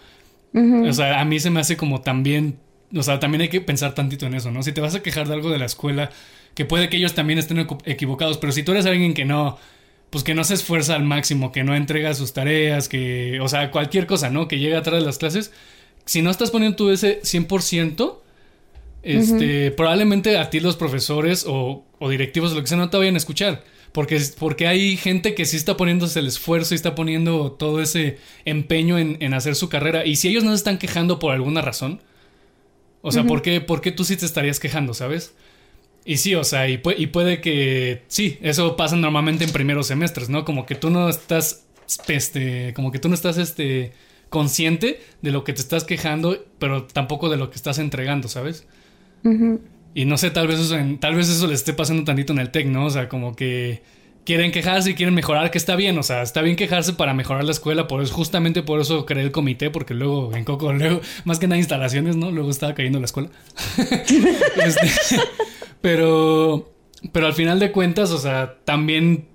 [0.53, 2.57] o sea, a mí se me hace como también,
[2.95, 4.63] o sea, también hay que pensar tantito en eso, ¿no?
[4.63, 6.09] Si te vas a quejar de algo de la escuela,
[6.55, 9.57] que puede que ellos también estén equivocados, pero si tú eres alguien que no
[10.09, 13.71] pues que no se esfuerza al máximo, que no entrega sus tareas, que, o sea,
[13.71, 14.47] cualquier cosa, ¿no?
[14.47, 15.51] Que llega atrás de las clases.
[16.05, 18.17] Si no estás poniendo tú ese 100%,
[19.03, 23.15] este, probablemente a ti los profesores o, o, directivos, lo que sea, no te vayan
[23.15, 23.63] a escuchar.
[23.91, 28.17] Porque, porque hay gente que sí está poniéndose el esfuerzo y está poniendo todo ese
[28.45, 30.05] empeño en, en hacer su carrera.
[30.05, 32.01] Y si ellos no se están quejando por alguna razón,
[33.01, 35.33] o sea, ¿por, qué, ¿por qué tú sí te estarías quejando, sabes?
[36.09, 40.43] Y sí, o sea, y, puede que sí, eso pasa normalmente en primeros semestres, ¿no?
[40.43, 41.67] Como que tú no estás,
[42.07, 43.91] este, como que tú no estás, este,
[44.29, 48.65] consciente de lo que te estás quejando, pero tampoco de lo que estás entregando, ¿sabes?
[49.93, 52.49] Y no sé, tal vez eso, tal vez eso les esté pasando tantito en el
[52.49, 52.87] TEC, ¿no?
[52.87, 53.83] O sea, como que
[54.25, 57.43] quieren quejarse y quieren mejorar, que está bien, o sea, está bien quejarse para mejorar
[57.43, 61.01] la escuela, por eso, justamente por eso creé el comité, porque luego en Coco, luego,
[61.25, 62.31] más que nada instalaciones, ¿no?
[62.31, 63.29] Luego estaba cayendo la escuela.
[63.77, 64.89] este,
[65.81, 66.71] pero,
[67.11, 69.27] pero al final de cuentas, o sea, también,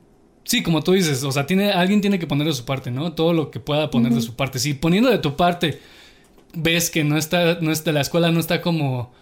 [0.45, 3.13] sí, como tú dices, o sea, tiene, alguien tiene que poner de su parte, ¿no?
[3.13, 4.59] Todo lo que pueda poner de su parte.
[4.59, 5.81] Si poniendo de tu parte
[6.55, 9.13] ves que no está, no está, la escuela no está como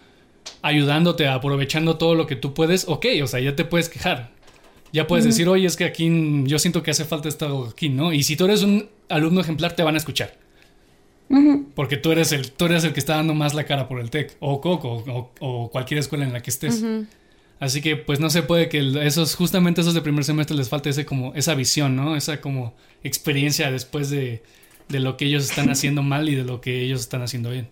[0.61, 4.31] ayudándote, aprovechando todo lo que tú puedes, ok, o sea, ya te puedes quejar.
[4.91, 6.07] Ya puedes decir, oye, es que aquí
[6.43, 8.13] yo siento que hace falta esto aquí, ¿no?
[8.13, 10.37] Y si tú eres un alumno ejemplar, te van a escuchar.
[11.75, 14.09] Porque tú eres, el, tú eres el que está dando más la cara por el
[14.09, 15.03] TEC, o Coco,
[15.39, 16.83] o, cualquier escuela en la que estés.
[17.59, 20.89] Así que, pues no se puede que esos, justamente esos de primer semestre les falte
[20.89, 22.15] ese como, esa visión, ¿no?
[22.15, 24.43] Esa como experiencia después de,
[24.89, 27.67] de lo que ellos están haciendo mal y de lo que ellos están haciendo bien.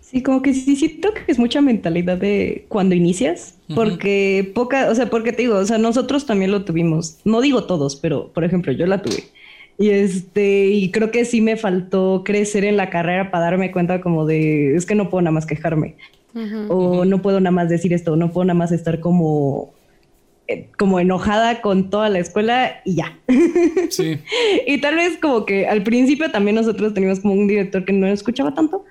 [0.00, 4.94] Sí, como que sí siento que es mucha mentalidad de cuando inicias, porque poca, o
[4.94, 8.44] sea, porque te digo, o sea, nosotros también lo tuvimos, no digo todos, pero por
[8.44, 9.24] ejemplo, yo la tuve.
[9.78, 14.00] Y este, y creo que sí me faltó crecer en la carrera para darme cuenta
[14.00, 15.96] como de, es que no puedo nada más quejarme.
[16.68, 19.74] o no puedo nada más decir esto, no puedo nada más estar como
[20.48, 23.18] eh, como enojada con toda la escuela y ya.
[23.90, 24.18] Sí.
[24.66, 28.06] y tal vez como que al principio también nosotros teníamos como un director que no
[28.06, 28.84] escuchaba tanto.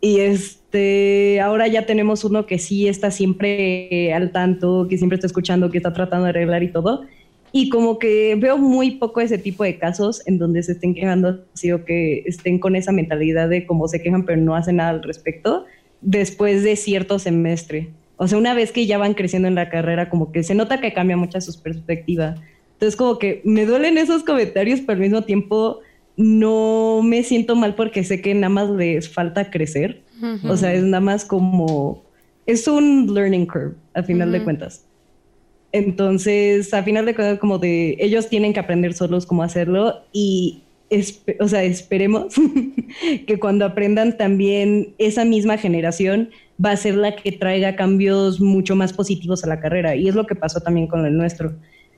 [0.00, 5.28] Y este, ahora ya tenemos uno que sí está siempre al tanto, que siempre está
[5.28, 7.02] escuchando, que está tratando de arreglar y todo.
[7.52, 11.44] Y como que veo muy poco ese tipo de casos en donde se estén quejando
[11.54, 14.90] así o que estén con esa mentalidad de cómo se quejan pero no hacen nada
[14.90, 15.64] al respecto
[16.00, 17.90] después de cierto semestre.
[18.16, 20.80] O sea, una vez que ya van creciendo en la carrera, como que se nota
[20.80, 22.36] que cambia mucho su perspectiva.
[22.74, 25.80] Entonces, como que me duelen esos comentarios, pero al mismo tiempo
[26.16, 30.02] no me siento mal porque sé que nada más les falta crecer.
[30.46, 32.04] O sea, es nada más como...
[32.44, 34.84] Es un learning curve, a final de cuentas.
[35.72, 40.62] Entonces, a final de cuentas, como de ellos tienen que aprender solos cómo hacerlo y,
[41.38, 42.34] o sea, esperemos
[43.26, 46.30] que cuando aprendan también esa misma generación
[46.64, 49.94] va a ser la que traiga cambios mucho más positivos a la carrera.
[49.94, 51.52] Y es lo que pasó también con el nuestro.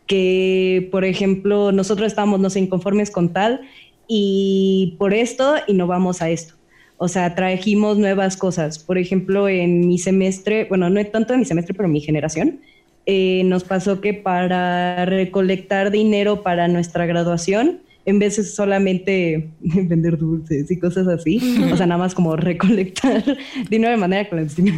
[0.07, 3.63] Que, por ejemplo, nosotros estábamos, no sé, inconformes con tal
[4.07, 6.55] y por esto innovamos a esto.
[6.99, 8.79] O sea, trajimos nuevas cosas.
[8.79, 12.61] Por ejemplo, en mi semestre, bueno, no tanto en mi semestre, pero en mi generación,
[13.07, 20.19] eh, nos pasó que para recolectar dinero para nuestra graduación, en vez de solamente vender
[20.19, 21.39] dulces y cosas así,
[21.73, 23.23] o sea, nada más como recolectar
[23.71, 24.73] dinero de manera clandestina,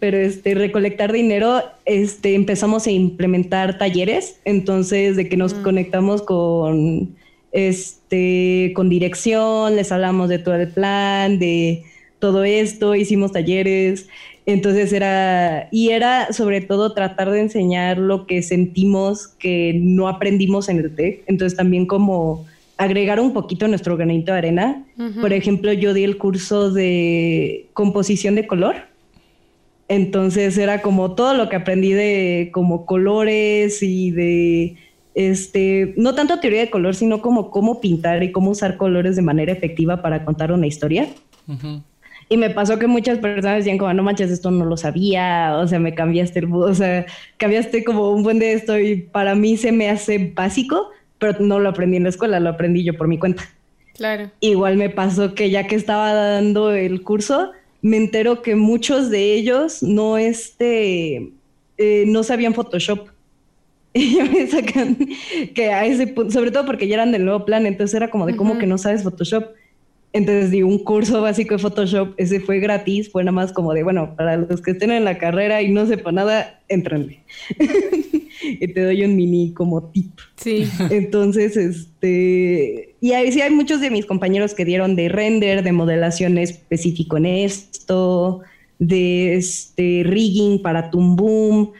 [0.00, 5.62] pero este, recolectar dinero, este, empezamos a implementar talleres, entonces de que nos mm.
[5.62, 7.14] conectamos con,
[7.52, 11.84] este, con dirección, les hablamos de todo el plan, de
[12.18, 14.08] todo esto, hicimos talleres,
[14.46, 20.68] entonces era, y era sobre todo tratar de enseñar lo que sentimos que no aprendimos
[20.68, 21.24] en el TEC.
[21.26, 22.46] Entonces también como
[22.76, 24.84] agregar un poquito nuestro granito de arena.
[25.20, 28.76] Por ejemplo, yo di el curso de composición de color.
[29.88, 34.76] Entonces era como todo lo que aprendí de como colores y de
[35.14, 39.22] este, no tanto teoría de color, sino como cómo pintar y cómo usar colores de
[39.22, 41.08] manera efectiva para contar una historia.
[42.28, 45.66] Y me pasó que muchas personas decían como, no manches, esto no lo sabía, o
[45.68, 47.06] sea, me cambiaste el, o sea,
[47.36, 51.60] cambiaste como un buen de esto y para mí se me hace básico, pero no
[51.60, 53.44] lo aprendí en la escuela, lo aprendí yo por mi cuenta.
[53.94, 54.30] Claro.
[54.40, 59.34] Igual me pasó que ya que estaba dando el curso, me entero que muchos de
[59.34, 61.30] ellos no, este,
[61.78, 63.08] eh, no sabían Photoshop.
[63.96, 64.98] Y me sacan
[65.54, 68.26] que a ese punto, sobre todo porque ya eran del nuevo plan, entonces era como
[68.26, 69.54] de cómo que no sabes Photoshop.
[70.16, 73.82] Entonces di un curso básico de Photoshop, ese fue gratis, fue nada más como de,
[73.82, 77.20] bueno, para los que estén en la carrera y no sepan nada, entrenle.
[78.42, 80.18] y te doy un mini como tip.
[80.36, 80.66] Sí.
[80.88, 85.72] Entonces, este, y ahí sí hay muchos de mis compañeros que dieron de render, de
[85.72, 88.40] modelación específico en esto,
[88.78, 91.72] de este rigging para Boom,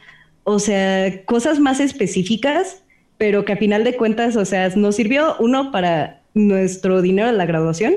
[0.45, 2.83] o sea, cosas más específicas,
[3.17, 7.37] pero que a final de cuentas, o sea, nos sirvió uno para nuestro dinero de
[7.37, 7.95] la graduación,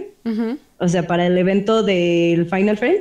[0.80, 3.00] o sea, para el evento del Final Friend,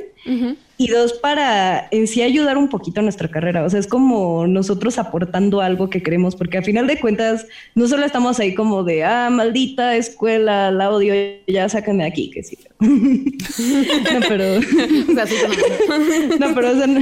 [0.77, 4.47] y dos, para en sí ayudar un poquito a nuestra carrera, o sea, es como
[4.47, 8.83] nosotros aportando algo que queremos, porque a final de cuentas, no solo estamos ahí como
[8.83, 11.13] de, ah, maldita escuela, la odio,
[11.47, 12.57] ya sáquenme de aquí, que sí.
[12.79, 14.59] no, pero...
[16.39, 16.99] no, pero, o sea, no...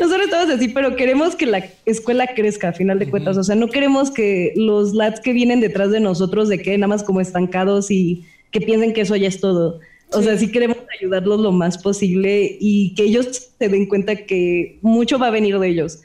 [0.00, 3.36] Nosotros estamos así, pero queremos que la escuela crezca a final de cuentas.
[3.36, 6.88] O sea, no queremos que los lads que vienen detrás de nosotros de queden nada
[6.88, 9.80] más como estancados y que piensen que eso ya es todo.
[10.12, 14.78] O sea, sí queremos ayudarlos lo más posible y que ellos se den cuenta que
[14.82, 16.00] mucho va a venir de ellos.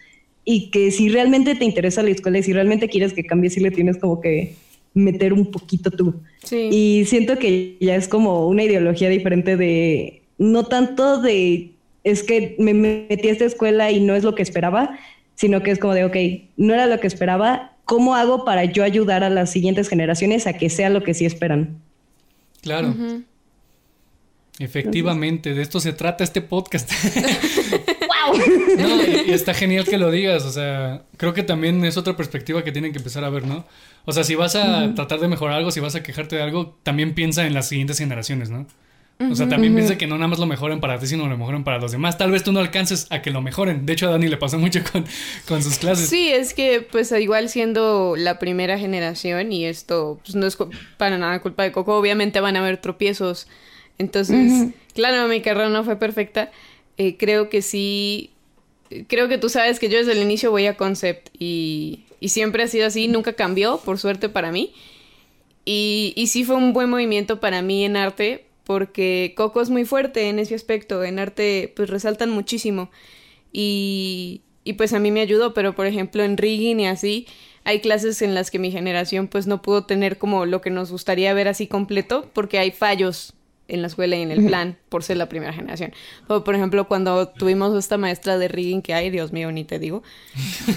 [0.45, 3.59] Y que si realmente te interesa la escuela y si realmente quieres que cambie, sí
[3.59, 4.55] le tienes como que
[4.93, 6.15] meter un poquito tú.
[6.49, 11.71] Y siento que ya es como una ideología diferente de, no tanto de
[12.03, 14.97] es que me metí a esta escuela y no es lo que esperaba,
[15.35, 16.15] sino que es como de, ok,
[16.55, 20.53] no era lo que esperaba, ¿cómo hago para yo ayudar a las siguientes generaciones a
[20.53, 21.81] que sea lo que sí esperan?
[22.61, 22.93] Claro.
[24.59, 26.91] Efectivamente, de esto se trata este podcast.
[28.27, 28.41] ¡Wow!
[29.27, 32.71] y, está genial que lo digas, o sea, creo que también es otra perspectiva que
[32.71, 33.65] tienen que empezar a ver, ¿no?
[34.05, 36.75] O sea, si vas a tratar de mejorar algo, si vas a quejarte de algo,
[36.83, 38.65] también piensa en las siguientes generaciones, ¿no?
[39.19, 41.63] O sea, también piensa que no nada más lo mejoren para ti, sino lo mejoren
[41.63, 42.19] para los demás.
[42.19, 43.85] Tal vez tú no alcances a que lo mejoren.
[43.85, 45.05] De hecho, a Dani le pasó mucho con,
[45.47, 46.07] con sus clases.
[46.07, 50.57] Sí, es que pues igual siendo la primera generación y esto pues, no es
[50.97, 53.47] para nada culpa de Coco, obviamente van a haber tropiezos.
[53.97, 56.51] Entonces, claro, mi carrera no fue perfecta.
[56.99, 58.29] Eh, creo que sí,
[59.07, 62.61] creo que tú sabes que yo desde el inicio voy a Concept y, y siempre
[62.61, 64.73] ha sido así, nunca cambió, por suerte para mí.
[65.65, 69.85] Y, y sí fue un buen movimiento para mí en arte porque Coco es muy
[69.85, 72.91] fuerte en ese aspecto, en arte pues resaltan muchísimo.
[73.53, 77.27] Y, y pues a mí me ayudó, pero por ejemplo en rigging y así
[77.63, 80.91] hay clases en las que mi generación pues no pudo tener como lo que nos
[80.91, 83.33] gustaría ver así completo porque hay fallos
[83.69, 85.93] en la escuela y en el plan por ser la primera generación.
[86.27, 90.03] por ejemplo, cuando tuvimos esta maestra de rigging que hay, Dios mío, ni te digo,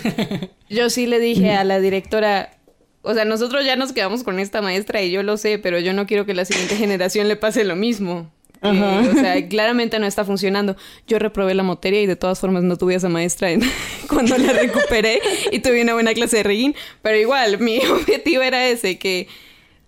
[0.70, 2.56] yo sí le dije a la directora,
[3.02, 5.92] o sea, nosotros ya nos quedamos con esta maestra y yo lo sé, pero yo
[5.92, 8.30] no quiero que la siguiente generación le pase lo mismo.
[8.62, 10.76] o sea, claramente no está funcionando.
[11.06, 13.48] Yo reprobé la materia y de todas formas no tuve a esa maestra
[14.08, 15.20] cuando la recuperé
[15.50, 16.74] y tuve una buena clase de rigging.
[17.00, 19.28] Pero igual, mi objetivo era ese, que,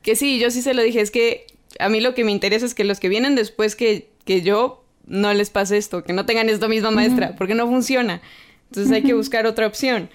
[0.00, 1.46] que sí, yo sí se lo dije, es que
[1.78, 4.84] a mí lo que me interesa es que los que vienen después que, que yo
[5.06, 8.22] no les pase esto, que no tengan esta misma maestra, porque no funciona.
[8.70, 10.08] Entonces hay que buscar otra opción.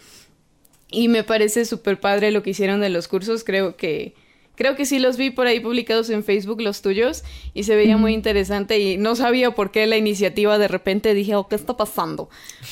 [0.89, 3.43] Y me parece súper padre lo que hicieron de los cursos.
[3.43, 4.15] Creo que
[4.57, 7.23] Creo que sí los vi por ahí publicados en Facebook, los tuyos,
[7.53, 11.35] y se veía muy interesante y no sabía por qué la iniciativa de repente dije,
[11.35, 12.27] oh, ¿qué está pasando?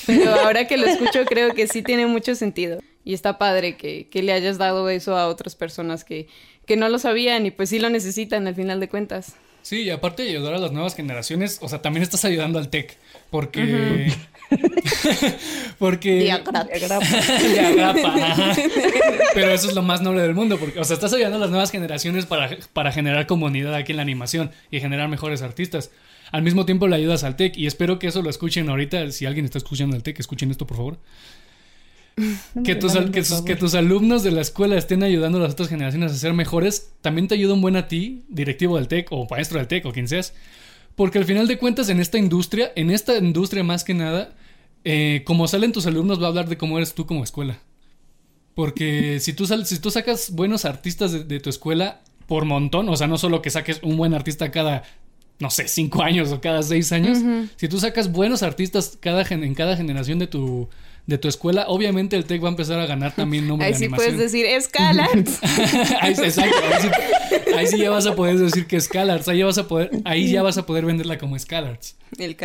[0.07, 2.80] Pero ahora que lo escucho creo que sí tiene mucho sentido.
[3.03, 6.28] Y está padre que, que le hayas dado eso a otras personas que,
[6.66, 9.36] que no lo sabían y pues sí lo necesitan al final de cuentas.
[9.66, 12.70] Sí, y aparte de ayudar a las nuevas generaciones, o sea, también estás ayudando al
[12.70, 12.99] tech,
[13.32, 14.13] porque...
[15.80, 16.20] porque...
[17.51, 18.55] Diagrapa.
[19.34, 21.49] Pero eso es lo más noble del mundo, porque, o sea, estás ayudando a las
[21.49, 25.89] nuevas generaciones para, para generar comunidad aquí en la animación y generar mejores artistas.
[26.32, 29.09] Al mismo tiempo le ayudas al tech y espero que eso lo escuchen ahorita.
[29.11, 30.99] Si alguien está escuchando al tech, escuchen esto, por favor.
[32.63, 32.93] que, tus,
[33.45, 36.91] que, tus alumnos de la escuela estén ayudando a las otras generaciones a ser mejores,
[37.01, 39.91] también te ayuda un buen a ti, directivo del TEC o maestro del TEC o
[39.91, 40.34] quien seas.
[40.95, 44.34] Porque al final de cuentas, en esta industria, en esta industria más que nada,
[44.86, 47.59] eh, como salen tus alumnos, va a hablar de cómo eres tú como escuela.
[48.53, 53.07] Porque si tú, si tú sacas buenos artistas de, tu escuela por montón, o sea,
[53.07, 54.84] no solo que saques un buen artista cada,
[55.39, 57.18] no sé, cinco años o cada seis años,
[57.57, 60.70] si tú sacas buenos artistas cada, en cada generación de tu,
[61.08, 63.80] de tu escuela, obviamente el TEC va a empezar a ganar también nombre ahí de
[63.80, 64.16] sí animación.
[64.16, 65.39] puedes decir Scalars.
[66.01, 66.58] ahí, exacto,
[67.56, 69.91] ahí sí, ya vas a poder decir que es Scalars, ahí ya vas a poder,
[70.03, 71.95] ahí ya vas a poder venderla como Scalars.
[72.18, 72.36] El.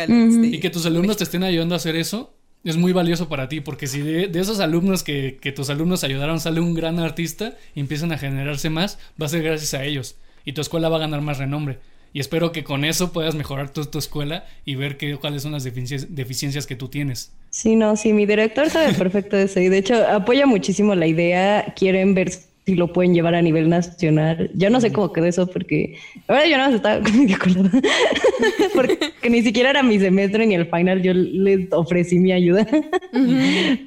[0.53, 2.33] Y que tus alumnos te estén ayudando a hacer eso
[2.63, 6.39] es muy valioso para ti, porque si de, esos alumnos que, que, tus alumnos ayudaron
[6.39, 10.15] sale un gran artista y empiezan a generarse más, va a ser gracias a ellos.
[10.45, 11.79] Y tu escuela va a ganar más renombre.
[12.13, 15.53] Y espero que con eso puedas mejorar tu, tu escuela y ver qué, cuáles son
[15.53, 17.31] las deficiencias, deficiencias que tú tienes.
[17.51, 19.59] Sí, no, sí, mi director sabe perfecto de eso.
[19.59, 21.73] Y de hecho, apoya muchísimo la idea.
[21.77, 24.51] Quieren ver si lo pueden llevar a nivel nacional.
[24.53, 25.97] Ya no sé cómo quedó eso porque
[26.27, 27.69] ahora yo no estaba de acuerdo.
[28.75, 28.99] porque
[29.29, 31.01] ni siquiera era mi semestre ni el final.
[31.01, 32.67] Yo les ofrecí mi ayuda.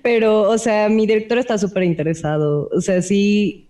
[0.03, 2.70] Pero, o sea, mi director está súper interesado.
[2.72, 3.68] O sea, sí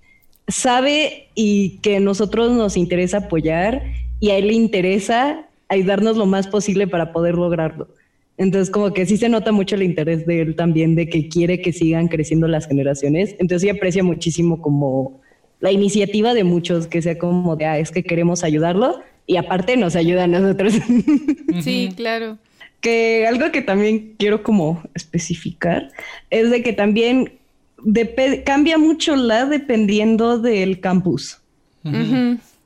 [0.48, 3.82] sabe y que nosotros nos interesa apoyar
[4.24, 7.88] y a él le interesa ayudarnos lo más posible para poder lograrlo.
[8.38, 11.60] Entonces, como que sí se nota mucho el interés de él también, de que quiere
[11.60, 13.36] que sigan creciendo las generaciones.
[13.38, 15.20] Entonces, sí aprecia muchísimo como
[15.60, 19.76] la iniciativa de muchos, que sea como de, ah, es que queremos ayudarlo y aparte
[19.76, 20.72] nos ayuda a nosotros.
[21.60, 22.38] Sí, claro.
[22.80, 25.90] Que algo que también quiero como especificar
[26.30, 27.34] es de que también
[28.46, 31.42] cambia mucho la dependiendo del campus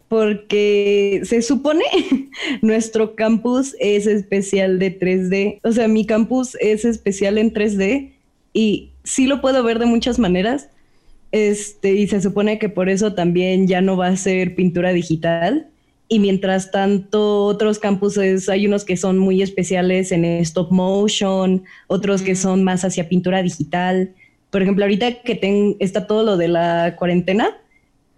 [0.08, 1.84] porque se supone
[2.62, 5.60] nuestro campus es especial de 3D.
[5.62, 8.12] O sea, mi campus es especial en 3D
[8.52, 10.68] y sí lo puedo ver de muchas maneras.
[11.30, 15.68] Este, y se supone que por eso también ya no va a ser pintura digital.
[16.10, 22.22] Y mientras tanto, otros campuses, hay unos que son muy especiales en stop motion, otros
[22.22, 24.14] que son más hacia pintura digital.
[24.48, 27.58] Por ejemplo, ahorita que está todo lo de la cuarentena,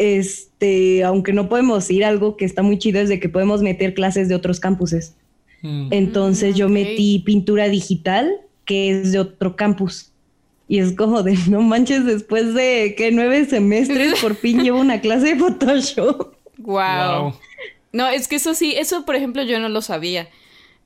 [0.00, 3.92] este, aunque no podemos ir, algo que está muy chido es de que podemos meter
[3.92, 5.14] clases de otros campuses.
[5.60, 5.88] Mm.
[5.92, 10.10] Entonces yo metí pintura digital, que es de otro campus.
[10.68, 15.02] Y es como de, no manches, después de que nueve semestres, por fin llevo una
[15.02, 16.34] clase de Photoshop.
[16.56, 17.34] Wow.
[17.92, 20.30] No, es que eso sí, eso por ejemplo yo no lo sabía.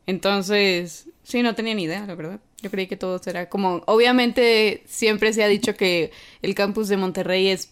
[0.08, 2.40] Entonces, sí, no tenía ni idea, la verdad.
[2.62, 6.10] Yo creí que todo será como, obviamente siempre se ha dicho que
[6.42, 7.70] el campus de Monterrey es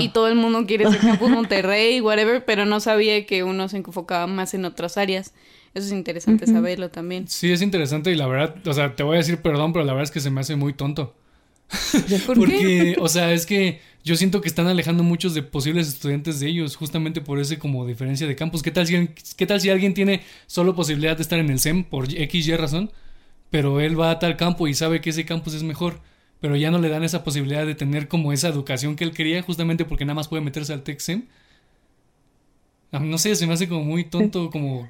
[0.00, 3.78] y todo el mundo quiere ser Campus Monterrey, whatever, pero no sabía que uno se
[3.78, 5.32] enfocaba más en otras áreas.
[5.74, 7.28] Eso es interesante saberlo también.
[7.28, 9.92] Sí, es interesante y la verdad, o sea, te voy a decir perdón, pero la
[9.92, 11.14] verdad es que se me hace muy tonto.
[12.26, 16.46] Porque, o sea, es que yo siento que están alejando muchos de posibles estudiantes de
[16.46, 18.62] ellos, justamente por ese como diferencia de campus.
[18.62, 21.84] ¿Qué tal si, qué tal si alguien tiene solo posibilidad de estar en el SEM
[21.84, 22.92] por X, Y razón,
[23.50, 26.00] pero él va a tal campo y sabe que ese campus es mejor?
[26.40, 29.42] Pero ya no le dan esa posibilidad de tener como esa educación que él quería,
[29.42, 31.26] justamente porque nada más puede meterse al TEXEM.
[32.92, 34.88] No sé, se me hace como muy tonto, como...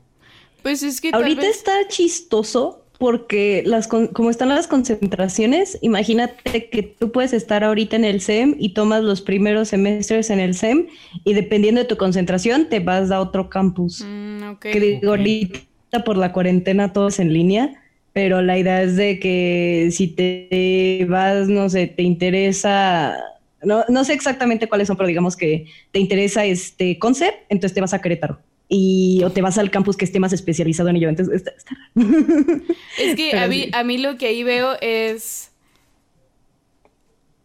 [0.62, 1.10] Pues es que...
[1.12, 7.96] Ahorita está chistoso porque las como están las concentraciones, imagínate que tú puedes estar ahorita
[7.96, 10.86] en el SEM y tomas los primeros semestres en el SEM
[11.24, 14.02] y dependiendo de tu concentración te vas a otro campus.
[14.02, 17.82] Mm, que digo, ahorita por la cuarentena todo es en línea
[18.16, 23.14] pero la idea es de que si te vas, no sé, te interesa,
[23.62, 27.82] no, no sé exactamente cuáles son, pero digamos que te interesa este concept, entonces te
[27.82, 28.40] vas a Querétaro.
[28.70, 31.10] Y o te vas al campus que esté más especializado en ello.
[31.10, 31.52] Entonces, está,
[32.98, 35.50] Es que a mí, a mí lo que ahí veo es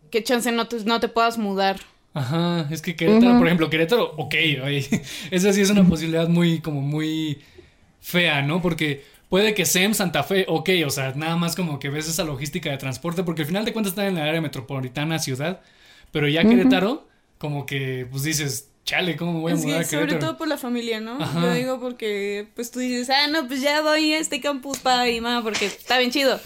[0.10, 1.82] que chance no te, no te puedas mudar.
[2.14, 4.36] Ajá, es que Querétaro, por ejemplo, Querétaro, ok,
[5.32, 7.40] esa sí es una posibilidad muy, como muy
[8.00, 8.62] fea, ¿no?
[8.62, 12.26] Porque puede que SEM, Santa Fe, ok, o sea, nada más como que ves esa
[12.26, 15.62] logística de transporte, porque al final de cuentas está en el área metropolitana, ciudad,
[16.12, 17.08] pero ya Querétaro,
[17.38, 20.10] como que, pues dices, chale, ¿cómo me voy a mudar que a Querétaro?
[20.10, 21.16] sobre todo por la familia, ¿no?
[21.24, 21.44] Ajá.
[21.44, 25.06] Yo digo porque, pues tú dices, ah, no, pues ya doy a este campus para
[25.06, 26.38] mi mamá porque está bien chido.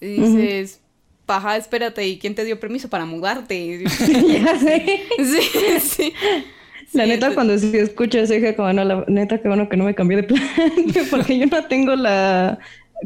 [0.00, 0.80] Y dices,
[1.24, 3.84] paja, espérate, ¿y quién te dio permiso para mudarte?
[3.84, 5.04] ya sé.
[5.18, 6.14] sí, sí.
[6.94, 9.76] La Sí, neta, cuando sí escucho eso, dije como, no, la neta, qué bueno que
[9.76, 10.42] no me cambié de plan,
[11.10, 12.58] porque yo no tengo la,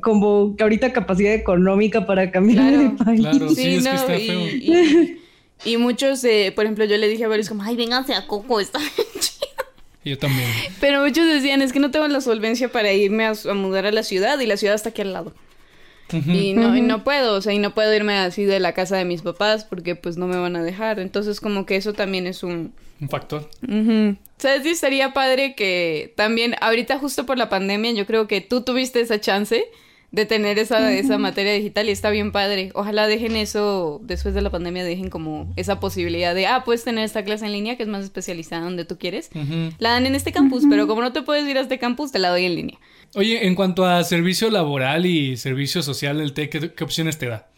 [0.02, 2.90] como que ahorita capacidad económica para cambiarme Claro.
[2.90, 3.20] de país.
[3.20, 4.40] Claro, sí, es que no, está y, feo.
[4.40, 5.18] y-
[5.64, 8.58] y muchos, eh, por ejemplo, yo le dije a varios como, ay, vénganse a Coco,
[8.60, 9.46] está bien chido.
[10.04, 10.48] Yo también.
[10.80, 13.92] Pero muchos decían, es que no tengo la solvencia para irme a, a mudar a
[13.92, 15.32] la ciudad y la ciudad está aquí al lado.
[16.12, 18.96] Y no, y no puedo, o sea, y no puedo irme así de la casa
[18.96, 20.98] de mis papás porque pues no me van a dejar.
[20.98, 22.72] Entonces como que eso también es un...
[23.00, 23.48] Un factor.
[23.66, 24.16] Ujú.
[24.38, 24.62] ¿Sabes?
[24.62, 29.00] Sí, estaría padre que también, ahorita justo por la pandemia, yo creo que tú tuviste
[29.00, 29.64] esa chance
[30.12, 32.70] de tener esa, esa materia digital y está bien padre.
[32.74, 37.04] Ojalá dejen eso, después de la pandemia, dejen como esa posibilidad de, ah, puedes tener
[37.04, 39.30] esta clase en línea que es más especializada donde tú quieres.
[39.78, 42.18] La dan en este campus, pero como no te puedes ir a este campus, te
[42.18, 42.78] la doy en línea.
[43.14, 47.26] Oye, en cuanto a servicio laboral y servicio social, el TEC, ¿qué, qué opciones te
[47.26, 47.48] da?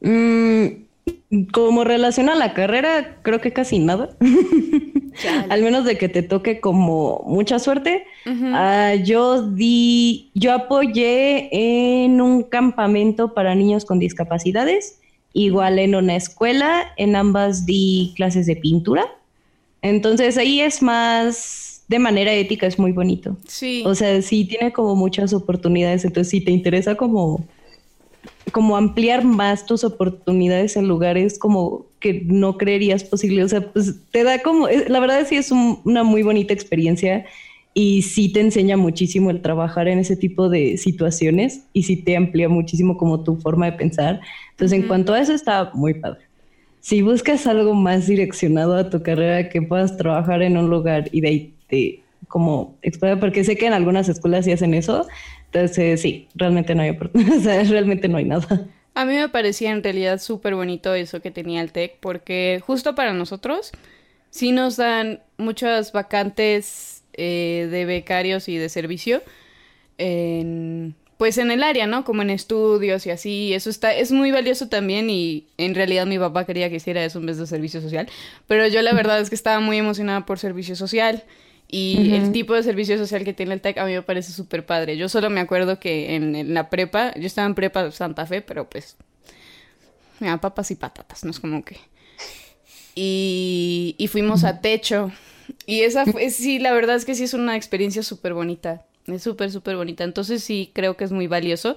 [0.00, 0.87] Mm,
[1.52, 4.10] como relación a la carrera, creo que casi nada.
[5.48, 8.04] Al menos de que te toque como mucha suerte.
[8.26, 15.00] Ah, yo di, yo apoyé en un campamento para niños con discapacidades,
[15.32, 19.06] igual en una escuela, en ambas di clases de pintura.
[19.82, 23.36] Entonces ahí es más de manera ética, es muy bonito.
[23.46, 23.82] Sí.
[23.86, 26.04] O sea, sí tiene como muchas oportunidades.
[26.04, 27.44] Entonces, si te interesa como,
[28.52, 33.96] como ampliar más tus oportunidades en lugares como que no creerías posible, o sea, pues
[34.10, 37.24] te da como, eh, la verdad sí es un- una muy bonita experiencia
[37.74, 42.16] y sí te enseña muchísimo el trabajar en ese tipo de situaciones y sí te
[42.16, 44.20] amplía muchísimo como tu forma de pensar.
[44.52, 46.20] Entonces, en cuanto a eso, está muy padre.
[46.80, 51.20] Si buscas algo más direccionado a tu carrera, que puedas trabajar en un lugar y
[51.20, 55.06] de ahí te como explorar, porque sé que en algunas escuelas sí hacen eso,
[55.52, 58.66] entonces sí, realmente no hay oportunidad, realmente no hay nada.
[58.94, 62.94] A mí me parecía en realidad súper bonito eso que tenía el TEC, porque justo
[62.94, 63.72] para nosotros
[64.30, 69.22] sí nos dan muchas vacantes eh, de becarios y de servicio
[69.98, 72.04] en, pues en el área, ¿no?
[72.04, 73.54] Como en estudios y así.
[73.54, 77.18] Eso está, es muy valioso también y en realidad mi papá quería que hiciera eso
[77.18, 78.08] en vez de servicio social.
[78.46, 81.24] Pero yo la verdad es que estaba muy emocionada por servicio social.
[81.70, 84.64] Y el tipo de servicio social que tiene el TEC a mí me parece súper
[84.64, 84.96] padre.
[84.96, 88.40] Yo solo me acuerdo que en, en la prepa, yo estaba en prepa Santa Fe,
[88.40, 88.96] pero pues
[90.18, 91.76] me da papas y patatas, no es como que...
[92.94, 95.12] Y, y fuimos a techo.
[95.66, 98.86] Y esa fue, sí, la verdad es que sí es una experiencia súper bonita.
[99.06, 100.04] Es súper, súper bonita.
[100.04, 101.76] Entonces sí creo que es muy valioso.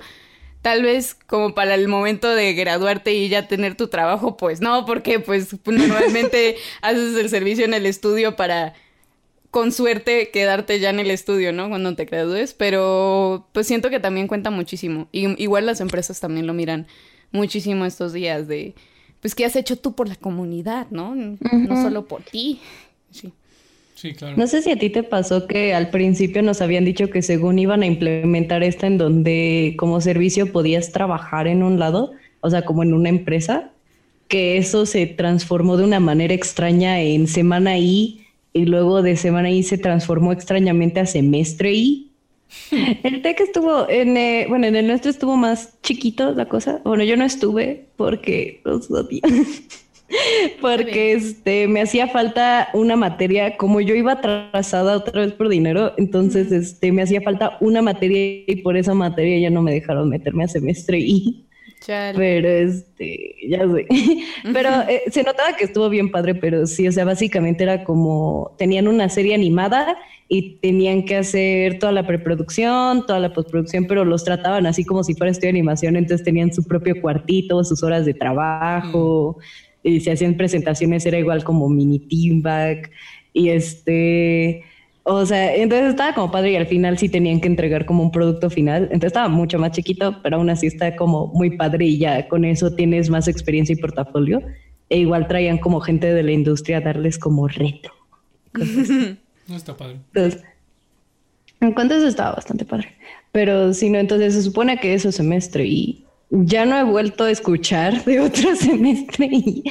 [0.62, 4.86] Tal vez como para el momento de graduarte y ya tener tu trabajo, pues no,
[4.86, 8.74] porque pues normalmente haces el servicio en el estudio para
[9.52, 11.68] con suerte quedarte ya en el estudio, ¿no?
[11.68, 15.08] Cuando te gradúes, pero pues siento que también cuenta muchísimo.
[15.12, 16.88] Y igual las empresas también lo miran
[17.32, 18.74] muchísimo estos días de,
[19.20, 21.14] pues, ¿qué has hecho tú por la comunidad, no?
[21.16, 22.60] No solo por ti.
[23.12, 23.32] Sí.
[23.96, 24.36] Sí, claro.
[24.36, 27.60] No sé si a ti te pasó que al principio nos habían dicho que según
[27.60, 32.64] iban a implementar esta en donde como servicio podías trabajar en un lado, o sea,
[32.64, 33.70] como en una empresa,
[34.28, 38.21] que eso se transformó de una manera extraña en semana I
[38.54, 42.12] y luego de semana I se transformó extrañamente a semestre I.
[43.04, 46.82] El TEC estuvo en, eh, bueno, en el nuestro estuvo más chiquito la cosa.
[46.84, 49.22] Bueno, yo no estuve porque los odié.
[50.62, 55.94] porque este me hacía falta una materia, como yo iba atrasada otra vez por dinero,
[55.98, 60.10] entonces este me hacía falta una materia y por esa materia ya no me dejaron
[60.10, 61.46] meterme a semestre y
[61.82, 62.18] Chale.
[62.18, 63.88] pero este, ya sé.
[64.54, 68.56] Pero eh, se notaba que estuvo bien padre, pero sí, o sea, básicamente era como,
[68.58, 74.06] tenían una serie animada y tenían que hacer toda la preproducción, toda la postproducción, pero
[74.06, 77.84] los trataban así como si fuera estudio de animación, entonces tenían su propio cuartito, sus
[77.84, 79.38] horas de trabajo,
[79.84, 82.92] y se hacían presentaciones, era igual como mini team back,
[83.34, 84.64] y este...
[85.04, 88.12] O sea, entonces estaba como padre y al final sí tenían que entregar como un
[88.12, 88.84] producto final.
[88.84, 92.46] Entonces estaba mucho más chiquito, pero aún así está como muy padre y ya con
[92.46, 94.42] eso tienes más experiencia y portafolio.
[94.90, 97.94] E igual traían como gente de la industria a darles como retro.
[99.48, 99.98] No está padre.
[100.14, 100.44] Entonces,
[101.60, 102.96] en cuanto a eso estaba bastante padre.
[103.34, 107.32] Pero si no, entonces se supone que eso semestre y ya no he vuelto a
[107.32, 109.64] escuchar de otro semestre y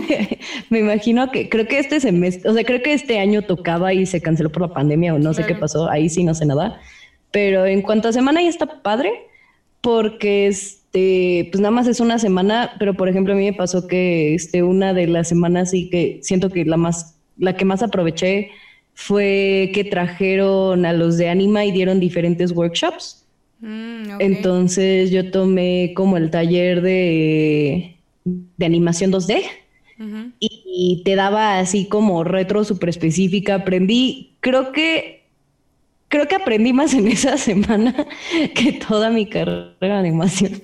[0.70, 4.04] me imagino que creo que este semestre, o sea, creo que este año tocaba y
[4.04, 6.80] se canceló por la pandemia o no sé qué pasó, ahí sí no sé nada.
[7.30, 9.12] Pero en cuanto a semana ya está padre,
[9.80, 13.86] porque este, pues nada más es una semana, pero por ejemplo a mí me pasó
[13.86, 17.82] que este, una de las semanas sí que siento que la más, la que más
[17.82, 18.50] aproveché
[18.94, 23.21] fue que trajeron a los de Anima y dieron diferentes workshops.
[23.62, 29.44] Mm, Entonces yo tomé como el taller de, de animación 2D
[30.40, 33.54] y, te daba así como retro súper específica.
[33.54, 35.22] Aprendí, creo que,
[36.08, 37.94] creo que aprendí más en esa semana
[38.54, 40.60] que toda mi carrera de animación,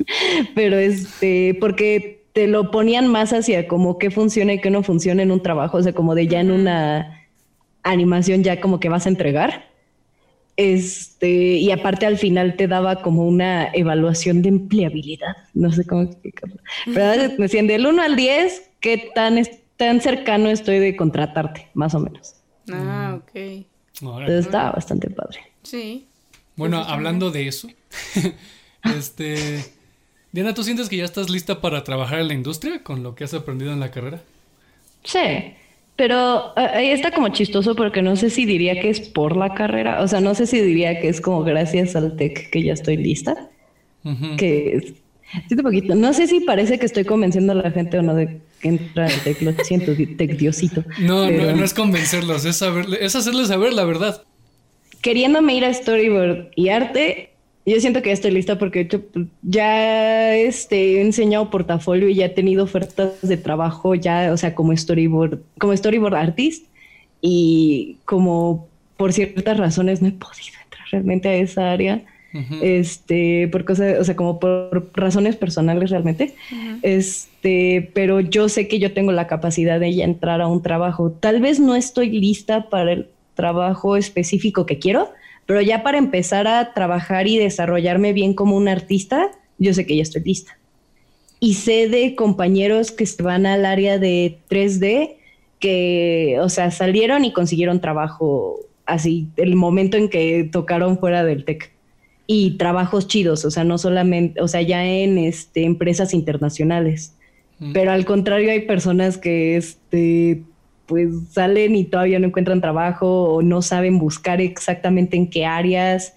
[0.57, 5.22] pero este, porque te lo ponían más hacia como qué funciona y qué no funciona
[5.22, 7.28] en un trabajo, o sea, como de ya en una
[7.84, 9.68] animación ya como que vas a entregar.
[10.59, 15.36] Este, y aparte al final te daba como una evaluación de empleabilidad.
[15.54, 16.56] No sé cómo explicarlo.
[16.92, 19.40] Pero me decían del 1 al 10, ¿qué tan,
[19.76, 21.68] tan cercano estoy de contratarte?
[21.74, 22.34] Más o menos.
[22.72, 23.36] Ah, ok.
[24.00, 25.38] Entonces estaba bastante padre.
[25.62, 26.09] Sí.
[26.56, 27.68] Bueno, hablando de eso,
[28.96, 29.64] este.
[30.32, 33.22] Diana, ¿tú sientes que ya estás lista para trabajar en la industria con lo que
[33.22, 34.22] has aprendido en la carrera?
[35.04, 35.54] Sí.
[35.99, 39.55] Pero eh, ahí está como chistoso porque no sé si diría que es por la
[39.55, 42.72] carrera, o sea, no sé si diría que es como gracias al TEC que ya
[42.72, 43.51] estoy lista.
[44.38, 44.94] Que
[45.49, 45.96] siento poquito.
[45.96, 49.07] No sé si parece que estoy convenciendo a la gente o no de que entra
[49.07, 50.84] al TEC, lo siento, TEC Diosito.
[51.01, 54.22] No, no, no es convencerlos, es, saber, es hacerles saber la verdad.
[55.03, 57.28] Queriéndome ir a storyboard y arte,
[57.70, 58.88] yo siento que ya estoy lista porque
[59.42, 64.54] ya este, he enseñado portafolio y ya he tenido ofertas de trabajo ya, o sea,
[64.54, 66.66] como storyboard, como storyboard artist
[67.20, 72.02] y como por ciertas razones no he podido entrar realmente a esa área.
[72.62, 76.34] Este, por cosas, o sea, como por razones personales realmente.
[76.82, 81.10] Este, pero yo sé que yo tengo la capacidad de ya entrar a un trabajo.
[81.10, 85.10] Tal vez no estoy lista para el trabajo específico que quiero,
[85.49, 89.96] pero ya para empezar a trabajar y desarrollarme bien como un artista, yo sé que
[89.96, 90.59] ya estoy lista.
[91.40, 95.14] Y sé de compañeros que se van al área de 3D
[95.59, 101.46] que, o sea, salieron y consiguieron trabajo así, el momento en que tocaron fuera del
[101.46, 101.72] TEC.
[102.26, 107.14] Y trabajos chidos, o sea, no solamente, o sea, ya en este, empresas internacionales.
[107.59, 107.72] Mm.
[107.72, 110.42] Pero al contrario, hay personas que este,
[110.89, 116.14] pues salen y todavía no encuentran trabajo o no saben buscar exactamente en qué áreas.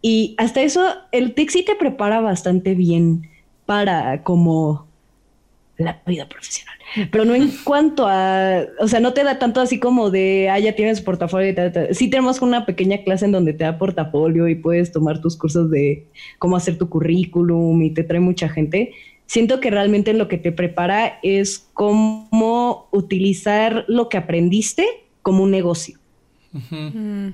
[0.00, 3.28] Y hasta eso, el TIC sí te prepara bastante bien
[3.66, 4.86] para como
[5.76, 6.74] la vida profesional.
[7.10, 10.58] Pero no en cuanto a, o sea, no te da tanto así como de, ah,
[10.58, 11.94] ya tienes portafolio y tal, tal.
[11.94, 15.70] Sí tenemos una pequeña clase en donde te da portafolio y puedes tomar tus cursos
[15.70, 16.06] de
[16.38, 18.92] cómo hacer tu currículum y te trae mucha gente
[19.26, 24.86] siento que realmente lo que te prepara es cómo utilizar lo que aprendiste
[25.22, 25.98] como un negocio.
[26.52, 27.28] Mm.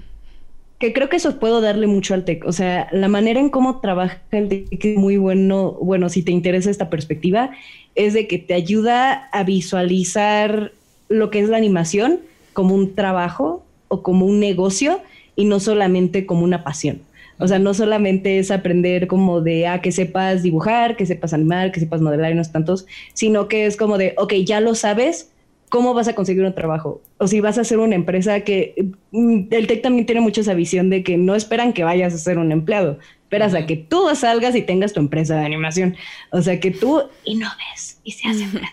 [0.78, 2.47] Que creo que eso puedo darle mucho al TEC.
[2.47, 5.72] O sea, la manera en cómo trabaja el TEC es muy bueno.
[5.72, 7.51] Bueno, si te interesa esta perspectiva,
[7.95, 10.72] es de que te ayuda a visualizar
[11.09, 12.20] lo que es la animación
[12.55, 15.03] como un trabajo o como un negocio
[15.36, 17.03] y no solamente como una pasión.
[17.41, 21.72] O sea, no solamente es aprender como de, ah, que sepas dibujar, que sepas animar,
[21.72, 25.32] que sepas modelar y no tantos, sino que es como de, ok, ya lo sabes,
[25.70, 27.01] ¿cómo vas a conseguir un trabajo?
[27.18, 30.55] O si vas a hacer una empresa que mm, el TEC también tiene mucho esa
[30.55, 34.09] visión de que no esperan que vayas a ser un empleado, esperas a que tú
[34.14, 35.97] salgas y tengas tu empresa de animación.
[36.30, 38.70] O sea, que tú innoves y seas emprendedor.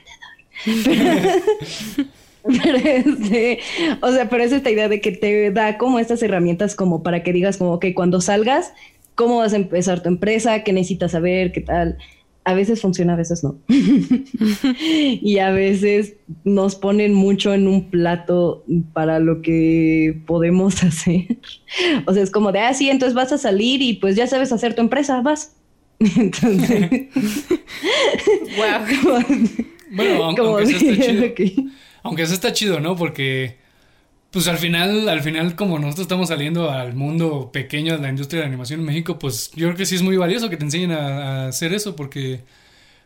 [2.63, 3.59] Pero este,
[4.01, 7.23] o sea, pero es esta idea de que te da como estas herramientas como para
[7.23, 8.73] que digas como, que cuando salgas,
[9.15, 10.63] ¿cómo vas a empezar tu empresa?
[10.63, 11.51] ¿Qué necesitas saber?
[11.51, 11.97] ¿Qué tal?
[12.45, 13.57] A veces funciona, a veces no.
[14.79, 16.13] y a veces
[16.45, 21.39] nos ponen mucho en un plato para lo que podemos hacer.
[22.05, 24.51] o sea, es como de, ah, sí, entonces vas a salir y pues ya sabes
[24.53, 25.55] hacer tu empresa, vas.
[25.99, 26.89] entonces...
[28.55, 29.19] wow.
[29.91, 31.65] bueno, aunque, chido.
[32.07, 32.95] Aunque eso está chido, ¿no?
[32.95, 33.57] Porque,
[34.31, 38.39] pues al final, al final, como nosotros estamos saliendo al mundo pequeño de la industria
[38.39, 40.63] de la animación en México, pues yo creo que sí es muy valioso que te
[40.63, 42.41] enseñen a, hacer eso, porque,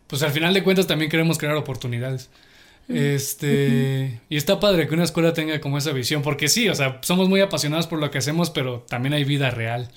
[0.07, 2.29] pues al final de cuentas también queremos crear oportunidades.
[2.87, 6.99] Este, y está padre que una escuela tenga como esa visión, porque sí, o sea,
[7.01, 9.89] somos muy apasionados por lo que hacemos, pero también hay vida real.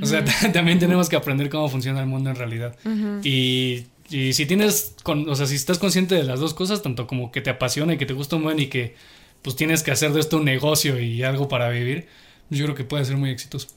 [0.00, 2.76] O sea, también tenemos que aprender cómo funciona el mundo en realidad.
[3.24, 7.06] Y y si tienes, con, o sea, si estás consciente de las dos cosas, tanto
[7.06, 8.94] como que te apasiona y que te gusta un buen y que
[9.42, 12.06] pues tienes que hacer de esto un negocio y algo para vivir,
[12.50, 13.68] yo creo que puede ser muy exitoso.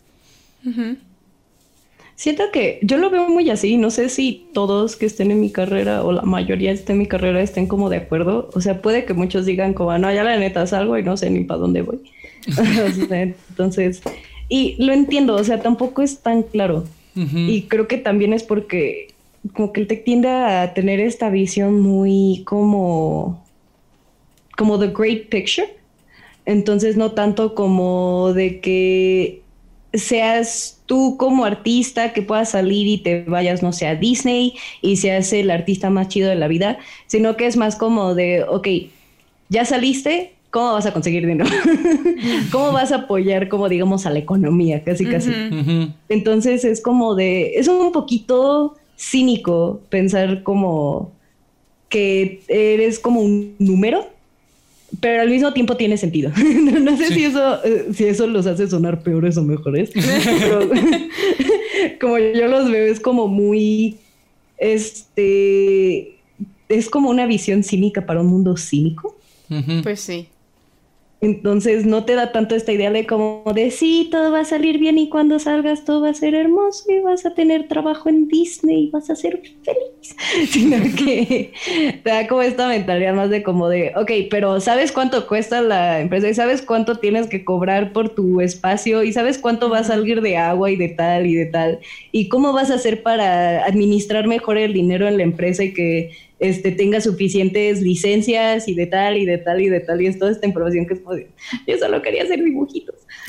[2.16, 5.52] Siento que yo lo veo muy así, no sé si todos que estén en mi
[5.52, 9.06] carrera o la mayoría esté en mi carrera estén como de acuerdo, o sea, puede
[9.06, 11.82] que muchos digan como, no, ya la neta salgo y no sé ni para dónde
[11.82, 12.00] voy.
[13.10, 14.02] Entonces,
[14.48, 16.86] Y lo entiendo, o sea, tampoco es tan claro.
[17.16, 19.15] Y creo que también es porque
[19.54, 23.44] como que el TEC tiende a tener esta visión muy como
[24.58, 25.68] como the great picture.
[26.46, 29.42] Entonces no tanto como de que
[29.94, 34.98] seas tú como artista que puedas salir y te vayas, no sé, a Disney y
[34.98, 36.78] seas el artista más chido de la vida,
[37.08, 38.68] sino que es más como de, ok,
[39.50, 41.50] ya saliste, ¿cómo vas a conseguir dinero?
[42.52, 44.84] ¿Cómo vas a apoyar, como digamos, a la economía?
[44.84, 45.32] Casi, casi.
[46.10, 51.12] Entonces es como de, es un poquito cínico pensar como
[51.90, 54.08] que eres como un número,
[55.00, 56.32] pero al mismo tiempo tiene sentido.
[56.82, 60.70] no sé si eso, eh, si eso los hace sonar peores o mejores, pero
[62.02, 63.98] como yo los veo es como muy,
[64.58, 66.16] este,
[66.70, 69.16] es como una visión cínica para un mundo cínico.
[69.84, 70.28] Pues sí.
[71.26, 74.78] Entonces no te da tanto esta idea de como de sí, todo va a salir
[74.78, 78.28] bien y cuando salgas todo va a ser hermoso y vas a tener trabajo en
[78.28, 80.16] Disney y vas a ser feliz,
[80.52, 81.52] sino que
[82.04, 86.00] te da como esta mentalidad más de como de, ok, pero ¿sabes cuánto cuesta la
[86.00, 89.84] empresa y sabes cuánto tienes que cobrar por tu espacio y sabes cuánto va a
[89.84, 91.80] salir de agua y de tal y de tal
[92.12, 96.12] y cómo vas a hacer para administrar mejor el dinero en la empresa y que
[96.40, 100.20] este, tenga suficientes licencias y de tal y de tal y de tal y es
[100.20, 101.32] toda esta información que es posible.
[101.68, 102.96] Yo solo quería hacer dibujitos.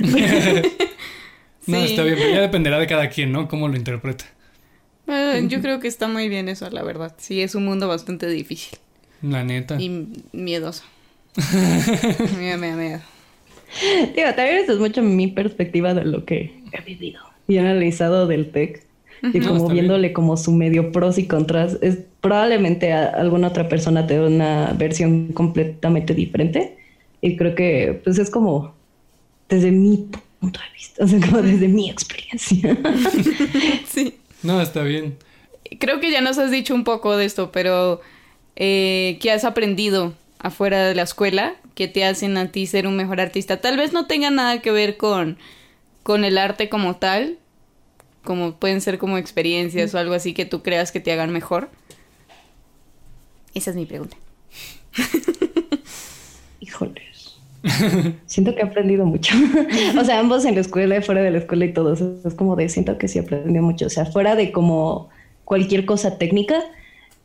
[1.67, 3.49] no, está bien, pero ya dependerá de cada quien, ¿no?
[3.49, 4.25] Cómo lo interpreta.
[5.07, 7.15] yo creo que está muy bien eso, la verdad.
[7.19, 8.79] Sí, es un mundo bastante difícil.
[9.23, 9.81] La neta.
[9.81, 10.85] Y miedoso.
[12.39, 13.01] miedo, miedo, miedo.
[14.15, 18.51] Digo, también esto es mucho mi perspectiva de lo que he vivido y analizado del
[18.51, 18.87] TEC
[19.23, 24.21] y como viéndole como su medio pros y contras, es probablemente alguna otra persona te
[24.21, 26.77] una versión completamente diferente
[27.21, 28.75] y creo que pues es como
[29.49, 30.09] desde mi
[30.41, 32.77] punto de vista, o sea, como desde mi experiencia.
[33.89, 34.14] sí.
[34.43, 35.17] No, está bien.
[35.79, 38.01] Creo que ya nos has dicho un poco de esto, pero
[38.55, 42.97] eh, ¿qué has aprendido afuera de la escuela que te hacen a ti ser un
[42.97, 43.61] mejor artista?
[43.61, 45.39] Tal vez no tenga nada que ver con,
[46.03, 47.39] con el arte como tal,
[48.27, 51.70] como pueden ser como experiencias o algo así que tú creas que te hagan mejor?
[53.55, 54.18] Esa es mi pregunta.
[56.61, 57.39] Híjoles.
[58.27, 59.35] siento que he aprendido mucho.
[59.99, 61.95] o sea, ambos en la escuela y fuera de la escuela y todo.
[61.95, 63.87] es como de, siento que sí he aprendido mucho.
[63.87, 65.09] O sea, fuera de como
[65.45, 66.62] cualquier cosa técnica,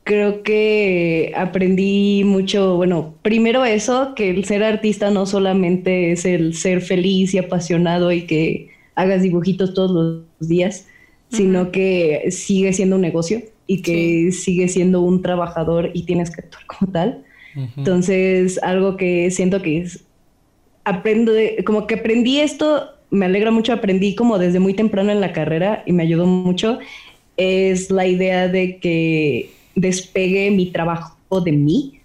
[0.03, 6.55] creo que aprendí mucho, bueno, primero eso, que el ser artista no solamente es el
[6.55, 10.87] ser feliz y apasionado y que hagas dibujitos todos los días,
[11.29, 16.41] sino que sigue siendo un negocio y que sigue siendo un trabajador y tienes que
[16.41, 17.23] actuar como tal.
[17.77, 20.03] Entonces, algo que siento que es,
[20.83, 21.31] aprendo,
[21.65, 25.83] como que aprendí esto, me alegra mucho, aprendí como desde muy temprano en la carrera
[25.85, 26.79] y me ayudó mucho,
[27.37, 32.00] es la idea de que despegue mi trabajo de mí,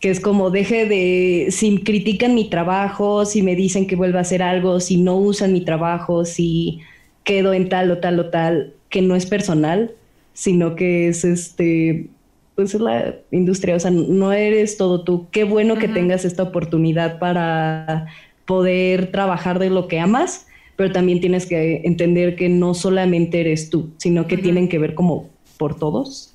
[0.00, 4.22] que es como deje de, si critican mi trabajo, si me dicen que vuelva a
[4.22, 6.80] hacer algo, si no usan mi trabajo, si
[7.22, 9.92] quedo en tal o tal o tal, que no es personal,
[10.32, 12.08] sino que es este,
[12.54, 15.28] pues es la industria, o sea, no eres todo tú.
[15.30, 18.06] Qué bueno que tengas esta oportunidad para
[18.46, 20.46] poder trabajar de lo que amas,
[20.76, 24.94] pero también tienes que entender que no solamente eres tú, sino que tienen que ver
[24.94, 25.29] como
[25.60, 26.32] por todos.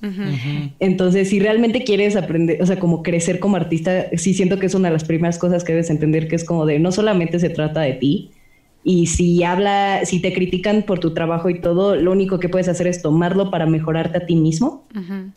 [0.78, 4.74] Entonces, si realmente quieres aprender, o sea, como crecer como artista, sí siento que es
[4.76, 7.50] una de las primeras cosas que debes entender, que es como de no solamente se
[7.50, 8.30] trata de ti,
[8.84, 12.68] y si habla, si te critican por tu trabajo y todo, lo único que puedes
[12.68, 14.86] hacer es tomarlo para mejorarte a ti mismo.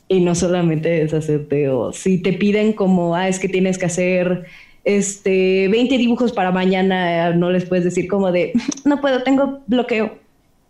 [0.07, 3.87] Y no solamente es hacerte o si te piden como, ah, es que tienes que
[3.87, 4.45] hacer
[4.83, 8.53] este 20 dibujos para mañana, no les puedes decir como de,
[8.85, 10.19] no puedo, tengo bloqueo.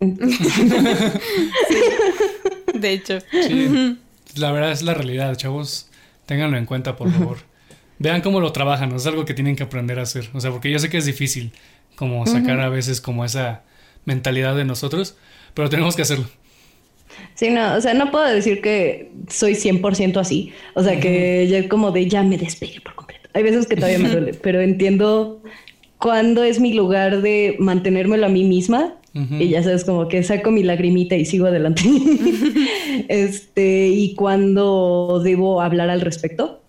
[2.82, 3.18] De hecho.
[3.30, 3.98] Sí,
[4.36, 5.88] la verdad es la realidad, chavos.
[6.26, 7.38] Ténganlo en cuenta, por favor.
[7.98, 10.30] Vean cómo lo trabajan, es algo que tienen que aprender a hacer.
[10.32, 11.52] O sea, porque yo sé que es difícil
[11.96, 13.62] como sacar a veces como esa
[14.06, 15.16] mentalidad de nosotros,
[15.52, 16.24] pero tenemos que hacerlo.
[17.34, 21.68] Sí, no, o sea, no puedo decir que soy 100% así, o sea, que ya
[21.68, 23.28] como de ya me despegue por completo.
[23.34, 25.42] Hay veces que todavía me duele, pero entiendo
[25.98, 30.50] cuándo es mi lugar de mantenérmelo a mí misma y ya sabes, como que saco
[30.50, 31.82] mi lagrimita y sigo adelante.
[33.08, 36.60] este, y cuando debo hablar al respecto.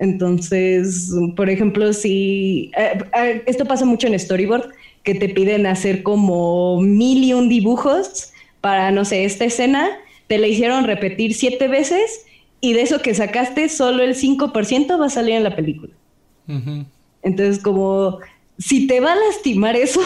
[0.00, 4.70] Entonces, por ejemplo, si eh, eh, esto pasa mucho en storyboard,
[5.02, 9.88] que te piden hacer como mil y un dibujos para, no sé, esta escena,
[10.26, 12.26] te la hicieron repetir siete veces
[12.60, 15.92] y de eso que sacaste, solo el 5% va a salir en la película.
[17.22, 18.18] Entonces, como
[18.58, 20.00] si te va a lastimar eso,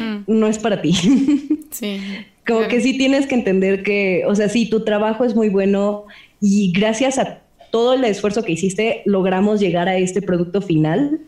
[0.00, 0.24] mm.
[0.26, 0.94] no es para ti.
[1.72, 2.02] Sí.
[2.46, 6.04] Como que sí tienes que entender que, o sea, sí, tu trabajo es muy bueno
[6.38, 11.20] y gracias a todo el esfuerzo que hiciste logramos llegar a este producto final,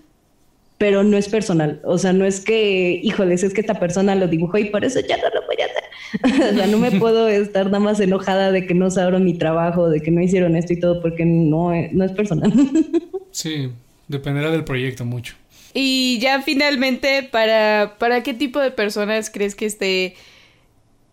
[0.77, 1.81] pero no es personal.
[1.85, 5.01] O sea, no es que, híjoles, es que esta persona lo dibujó y por eso
[5.01, 6.53] ya no lo voy a hacer.
[6.53, 9.89] o sea, no me puedo estar nada más enojada de que no sabrán mi trabajo,
[9.89, 12.53] de que no hicieron esto y todo, porque no, no es personal.
[13.31, 13.71] sí,
[14.09, 15.37] dependerá del proyecto mucho.
[15.75, 20.15] Y ya finalmente, ¿para, para qué tipo de personas crees que esté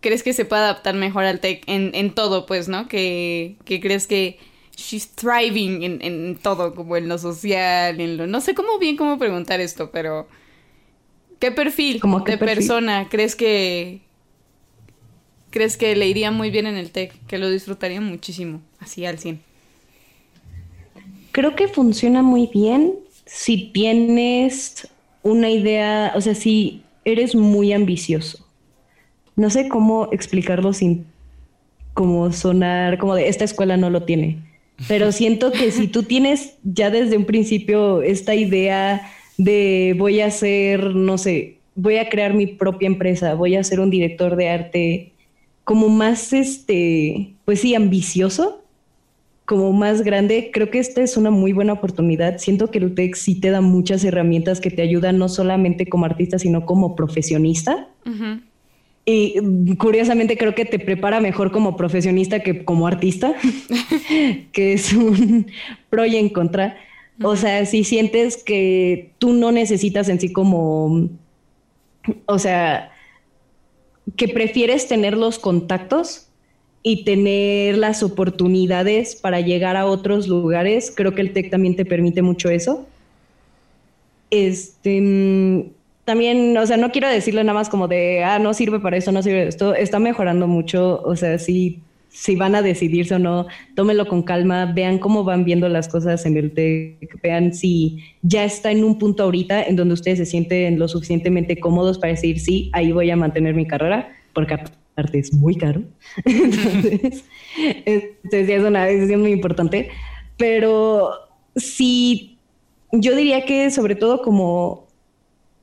[0.02, 2.88] crees que se puede adaptar mejor al tech en, en todo, pues, ¿no?
[2.88, 4.38] Que, que crees que
[4.76, 8.26] she's thriving en, en, todo, como en lo social, en lo...
[8.26, 10.28] No sé cómo bien cómo preguntar esto, pero...
[11.38, 14.02] ¿Qué perfil de persona crees que...
[15.50, 17.12] crees que le iría muy bien en el tech?
[17.26, 19.40] Que lo disfrutaría muchísimo, así al 100.
[21.30, 22.94] Creo que funciona muy bien
[23.32, 24.88] si tienes
[25.22, 28.42] una idea, o sea, si eres muy ambicioso
[29.36, 31.06] no sé cómo explicarlo sin
[31.94, 34.38] como sonar como de esta escuela no lo tiene.
[34.88, 40.30] Pero siento que si tú tienes ya desde un principio esta idea de voy a
[40.30, 44.48] ser, no sé, voy a crear mi propia empresa, voy a ser un director de
[44.48, 45.12] arte
[45.64, 48.61] como más, este, pues sí, ambicioso,
[49.52, 52.38] como más grande, creo que esta es una muy buena oportunidad.
[52.38, 56.06] Siento que el TEC sí te da muchas herramientas que te ayudan no solamente como
[56.06, 57.86] artista, sino como profesionista.
[59.04, 63.34] Y mm, curiosamente creo que te prepara mejor como profesionista que como artista,
[64.52, 65.46] que es un
[65.90, 66.78] pro y en contra.
[67.22, 71.10] O sea, si sientes que tú no necesitas en sí como,
[72.24, 72.90] o sea,
[74.16, 76.31] que prefieres tener los contactos
[76.82, 81.84] y tener las oportunidades para llegar a otros lugares, creo que el TEC también te
[81.84, 82.86] permite mucho eso.
[84.30, 85.70] Este, mm,
[86.04, 89.12] también, o sea, no quiero decirle nada más como de, ah, no sirve para eso,
[89.12, 93.46] no sirve esto, está mejorando mucho, o sea, si, si van a decidirse o no,
[93.76, 98.42] tómenlo con calma, vean cómo van viendo las cosas en el TEC, vean si ya
[98.42, 102.40] está en un punto ahorita en donde ustedes se sienten lo suficientemente cómodos para decir,
[102.40, 104.54] sí, ahí voy a mantener mi carrera, porque
[104.92, 105.82] aparte es muy caro.
[106.24, 107.24] entonces,
[107.56, 109.90] entonces es una decisión muy importante,
[110.36, 111.12] pero
[111.56, 112.38] sí,
[112.92, 114.86] yo diría que sobre todo como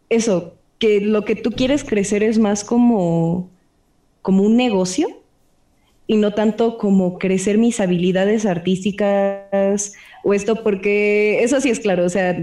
[0.10, 3.50] eso, que lo que tú quieres crecer es más como,
[4.22, 5.08] como un negocio
[6.08, 9.94] y no tanto como crecer mis habilidades artísticas
[10.24, 12.38] o esto, porque eso sí es claro, o sea,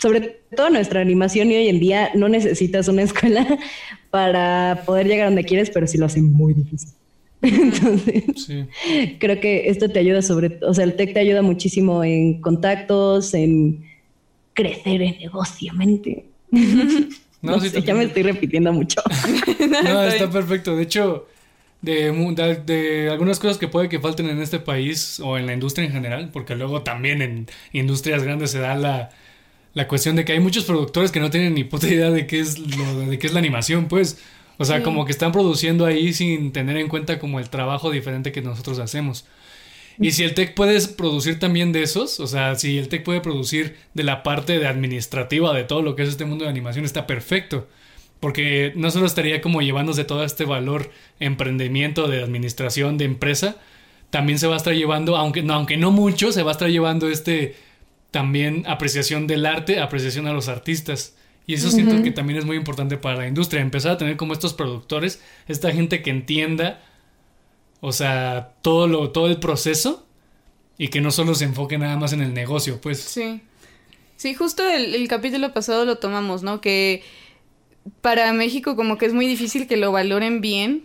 [0.00, 3.46] sobre todo nuestra animación y hoy en día no necesitas una escuela
[4.10, 6.90] para poder llegar donde quieres, pero sí lo hace muy difícil.
[7.42, 8.68] Entonces,
[9.18, 13.34] creo que esto te ayuda sobre, o sea, el tech te ayuda muchísimo en contactos,
[13.34, 13.84] en
[14.54, 16.26] crecer en negocio, mente.
[17.42, 19.02] No, ya me estoy repitiendo mucho.
[19.84, 20.74] no, está perfecto.
[20.74, 21.26] De hecho,
[21.84, 25.86] de, de, algunas cosas que puede que falten en este país o en la industria
[25.86, 29.10] en general, porque luego también en industrias grandes se da la,
[29.74, 32.40] la cuestión de que hay muchos productores que no tienen ni puta idea de qué
[32.40, 34.18] es lo de qué es la animación, pues.
[34.56, 38.30] O sea, como que están produciendo ahí sin tener en cuenta como el trabajo diferente
[38.30, 39.26] que nosotros hacemos.
[39.98, 43.20] Y si el tech puede producir también de esos, o sea, si el tech puede
[43.20, 46.84] producir de la parte de administrativa de todo lo que es este mundo de animación,
[46.84, 47.68] está perfecto.
[48.20, 50.90] Porque no solo estaría como llevándose todo este valor
[51.20, 53.56] emprendimiento de administración de empresa,
[54.10, 56.70] también se va a estar llevando, aunque no, aunque no mucho, se va a estar
[56.70, 57.56] llevando este
[58.10, 61.16] también apreciación del arte, apreciación a los artistas.
[61.46, 64.32] Y eso siento que también es muy importante para la industria, empezar a tener como
[64.32, 66.80] estos productores, esta gente que entienda
[67.86, 70.06] o sea, todo, lo, todo el proceso
[70.78, 72.98] y que no solo se enfoque nada más en el negocio, pues.
[72.98, 73.42] Sí.
[74.16, 76.62] Sí, justo el, capítulo pasado lo tomamos, ¿no?
[76.62, 77.02] Que
[78.00, 80.84] para México como que es muy difícil que lo valoren bien,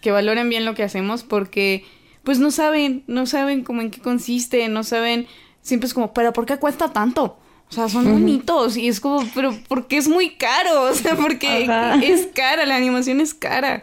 [0.00, 1.84] que valoren bien lo que hacemos porque
[2.22, 5.26] pues no saben, no saben cómo en qué consiste, no saben,
[5.60, 7.38] siempre es como, pero ¿por qué cuesta tanto?
[7.68, 10.82] O sea, son bonitos y es como, pero ¿por qué es muy caro?
[10.90, 11.68] O sea, porque
[12.02, 13.82] es cara, la animación es cara.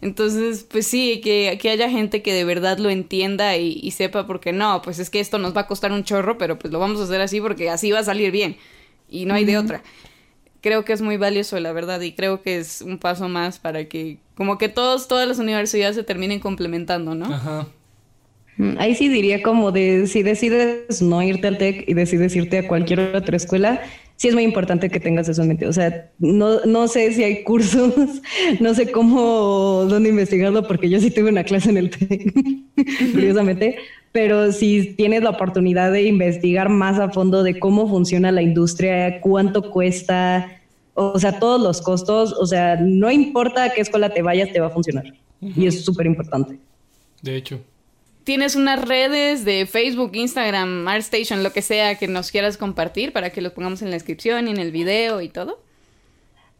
[0.00, 4.52] Entonces, pues sí, que, que haya gente que de verdad lo entienda y, sepa porque
[4.52, 7.00] no, pues es que esto nos va a costar un chorro, pero pues lo vamos
[7.00, 8.56] a hacer así porque así va a salir bien
[9.08, 9.82] y no hay de otra.
[10.60, 13.84] Creo que es muy valioso, la verdad, y creo que es un paso más para
[13.86, 17.26] que como que todos, todas las universidades se terminen complementando, ¿no?
[17.26, 17.66] Ajá.
[18.58, 22.58] Mm, ahí sí diría como de si decides no irte al TEC y decides irte
[22.58, 23.80] a cualquier otra escuela,
[24.16, 25.66] sí es muy importante que tengas eso en mente.
[25.66, 27.94] O sea, no, no sé si hay cursos,
[28.60, 32.34] no sé cómo, dónde investigarlo, porque yo sí tuve una clase en el TEC,
[33.12, 33.76] curiosamente,
[34.12, 39.20] pero si tienes la oportunidad de investigar más a fondo de cómo funciona la industria,
[39.20, 40.54] cuánto cuesta,
[40.94, 44.58] O sea, todos los costos, o sea, no importa a qué escuela te vayas, te
[44.58, 45.04] va a funcionar.
[45.40, 46.58] Y es súper importante.
[47.22, 47.60] De hecho.
[48.24, 53.30] ¿Tienes unas redes de Facebook, Instagram, ArtStation, lo que sea que nos quieras compartir para
[53.30, 55.60] que lo pongamos en la descripción y en el video y todo?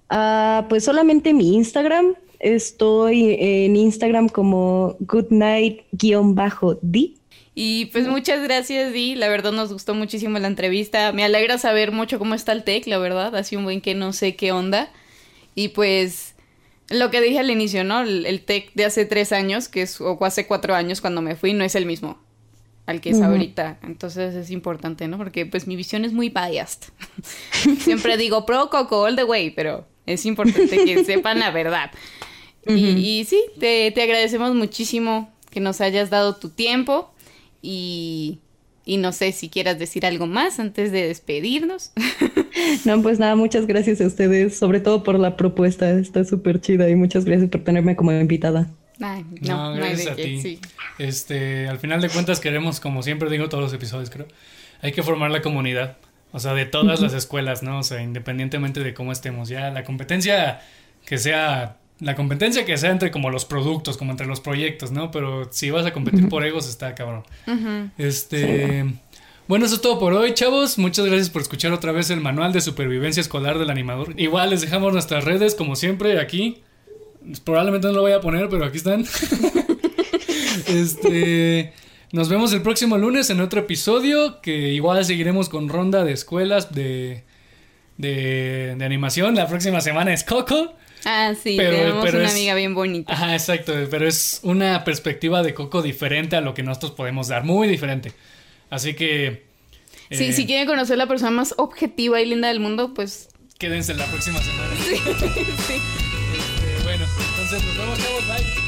[0.08, 2.14] Ah, pues solamente mi Instagram.
[2.38, 7.17] Estoy en Instagram como goodnight-d.
[7.60, 9.16] Y pues muchas gracias, Di.
[9.16, 11.10] La verdad nos gustó muchísimo la entrevista.
[11.10, 13.34] Me alegra saber mucho cómo está el tech, la verdad.
[13.34, 14.92] Así un buen que no sé qué onda.
[15.56, 16.36] Y pues
[16.88, 18.02] lo que dije al inicio, ¿no?
[18.02, 21.34] El, el tech de hace tres años, que es, o hace cuatro años cuando me
[21.34, 22.20] fui, no es el mismo
[22.86, 23.80] al que es ahorita.
[23.82, 25.18] Entonces es importante, ¿no?
[25.18, 26.92] Porque pues mi visión es muy biased.
[27.80, 31.90] Siempre digo pro coco all the way, pero es importante que sepan la verdad.
[32.68, 37.12] y, sí, te, te agradecemos muchísimo que nos hayas dado tu tiempo
[37.62, 38.38] y,
[38.84, 41.92] y no sé si quieras decir algo más antes de despedirnos.
[42.84, 46.88] No, pues nada, muchas gracias a ustedes, sobre todo por la propuesta, está súper chida
[46.90, 48.68] y muchas gracias por tenerme como invitada.
[49.00, 50.40] Ay, No, no, gracias de a ti.
[50.40, 50.60] sí.
[50.98, 54.26] Este, al final de cuentas queremos, como siempre digo todos los episodios, creo,
[54.82, 55.96] hay que formar la comunidad.
[56.32, 57.78] O sea, de todas las escuelas, ¿no?
[57.78, 59.48] O sea, independientemente de cómo estemos.
[59.48, 60.60] Ya la competencia
[61.06, 65.10] que sea, la competencia que sea entre como los productos, como entre los proyectos, ¿no?
[65.10, 67.24] Pero si vas a competir por egos, está cabrón.
[67.98, 68.84] Este.
[69.48, 70.78] Bueno, eso es todo por hoy, chavos.
[70.78, 74.14] Muchas gracias por escuchar otra vez el manual de supervivencia escolar del animador.
[74.16, 76.62] Igual les dejamos nuestras redes, como siempre, aquí.
[77.44, 79.04] Probablemente no lo voy a poner, pero aquí están.
[80.68, 81.72] este.
[82.12, 84.40] Nos vemos el próximo lunes en otro episodio.
[84.40, 87.24] Que igual seguiremos con ronda de escuelas de.
[87.96, 89.34] de, de animación.
[89.34, 90.74] La próxima semana es Coco.
[91.04, 93.12] Ah, sí, Pero- tenemos pero una es- amiga bien bonita.
[93.12, 97.44] Ajá, exacto, pero es una perspectiva de Coco diferente a lo que nosotros podemos dar,
[97.44, 98.12] muy diferente.
[98.70, 99.46] Así que...
[100.10, 103.28] Sí, eh, si quieren conocer la persona más objetiva y linda del mundo, pues
[103.58, 104.70] Quédense la próxima semana.
[104.86, 104.94] sí.
[104.94, 108.67] Este, bueno, entonces nos vemos, chavos, bye.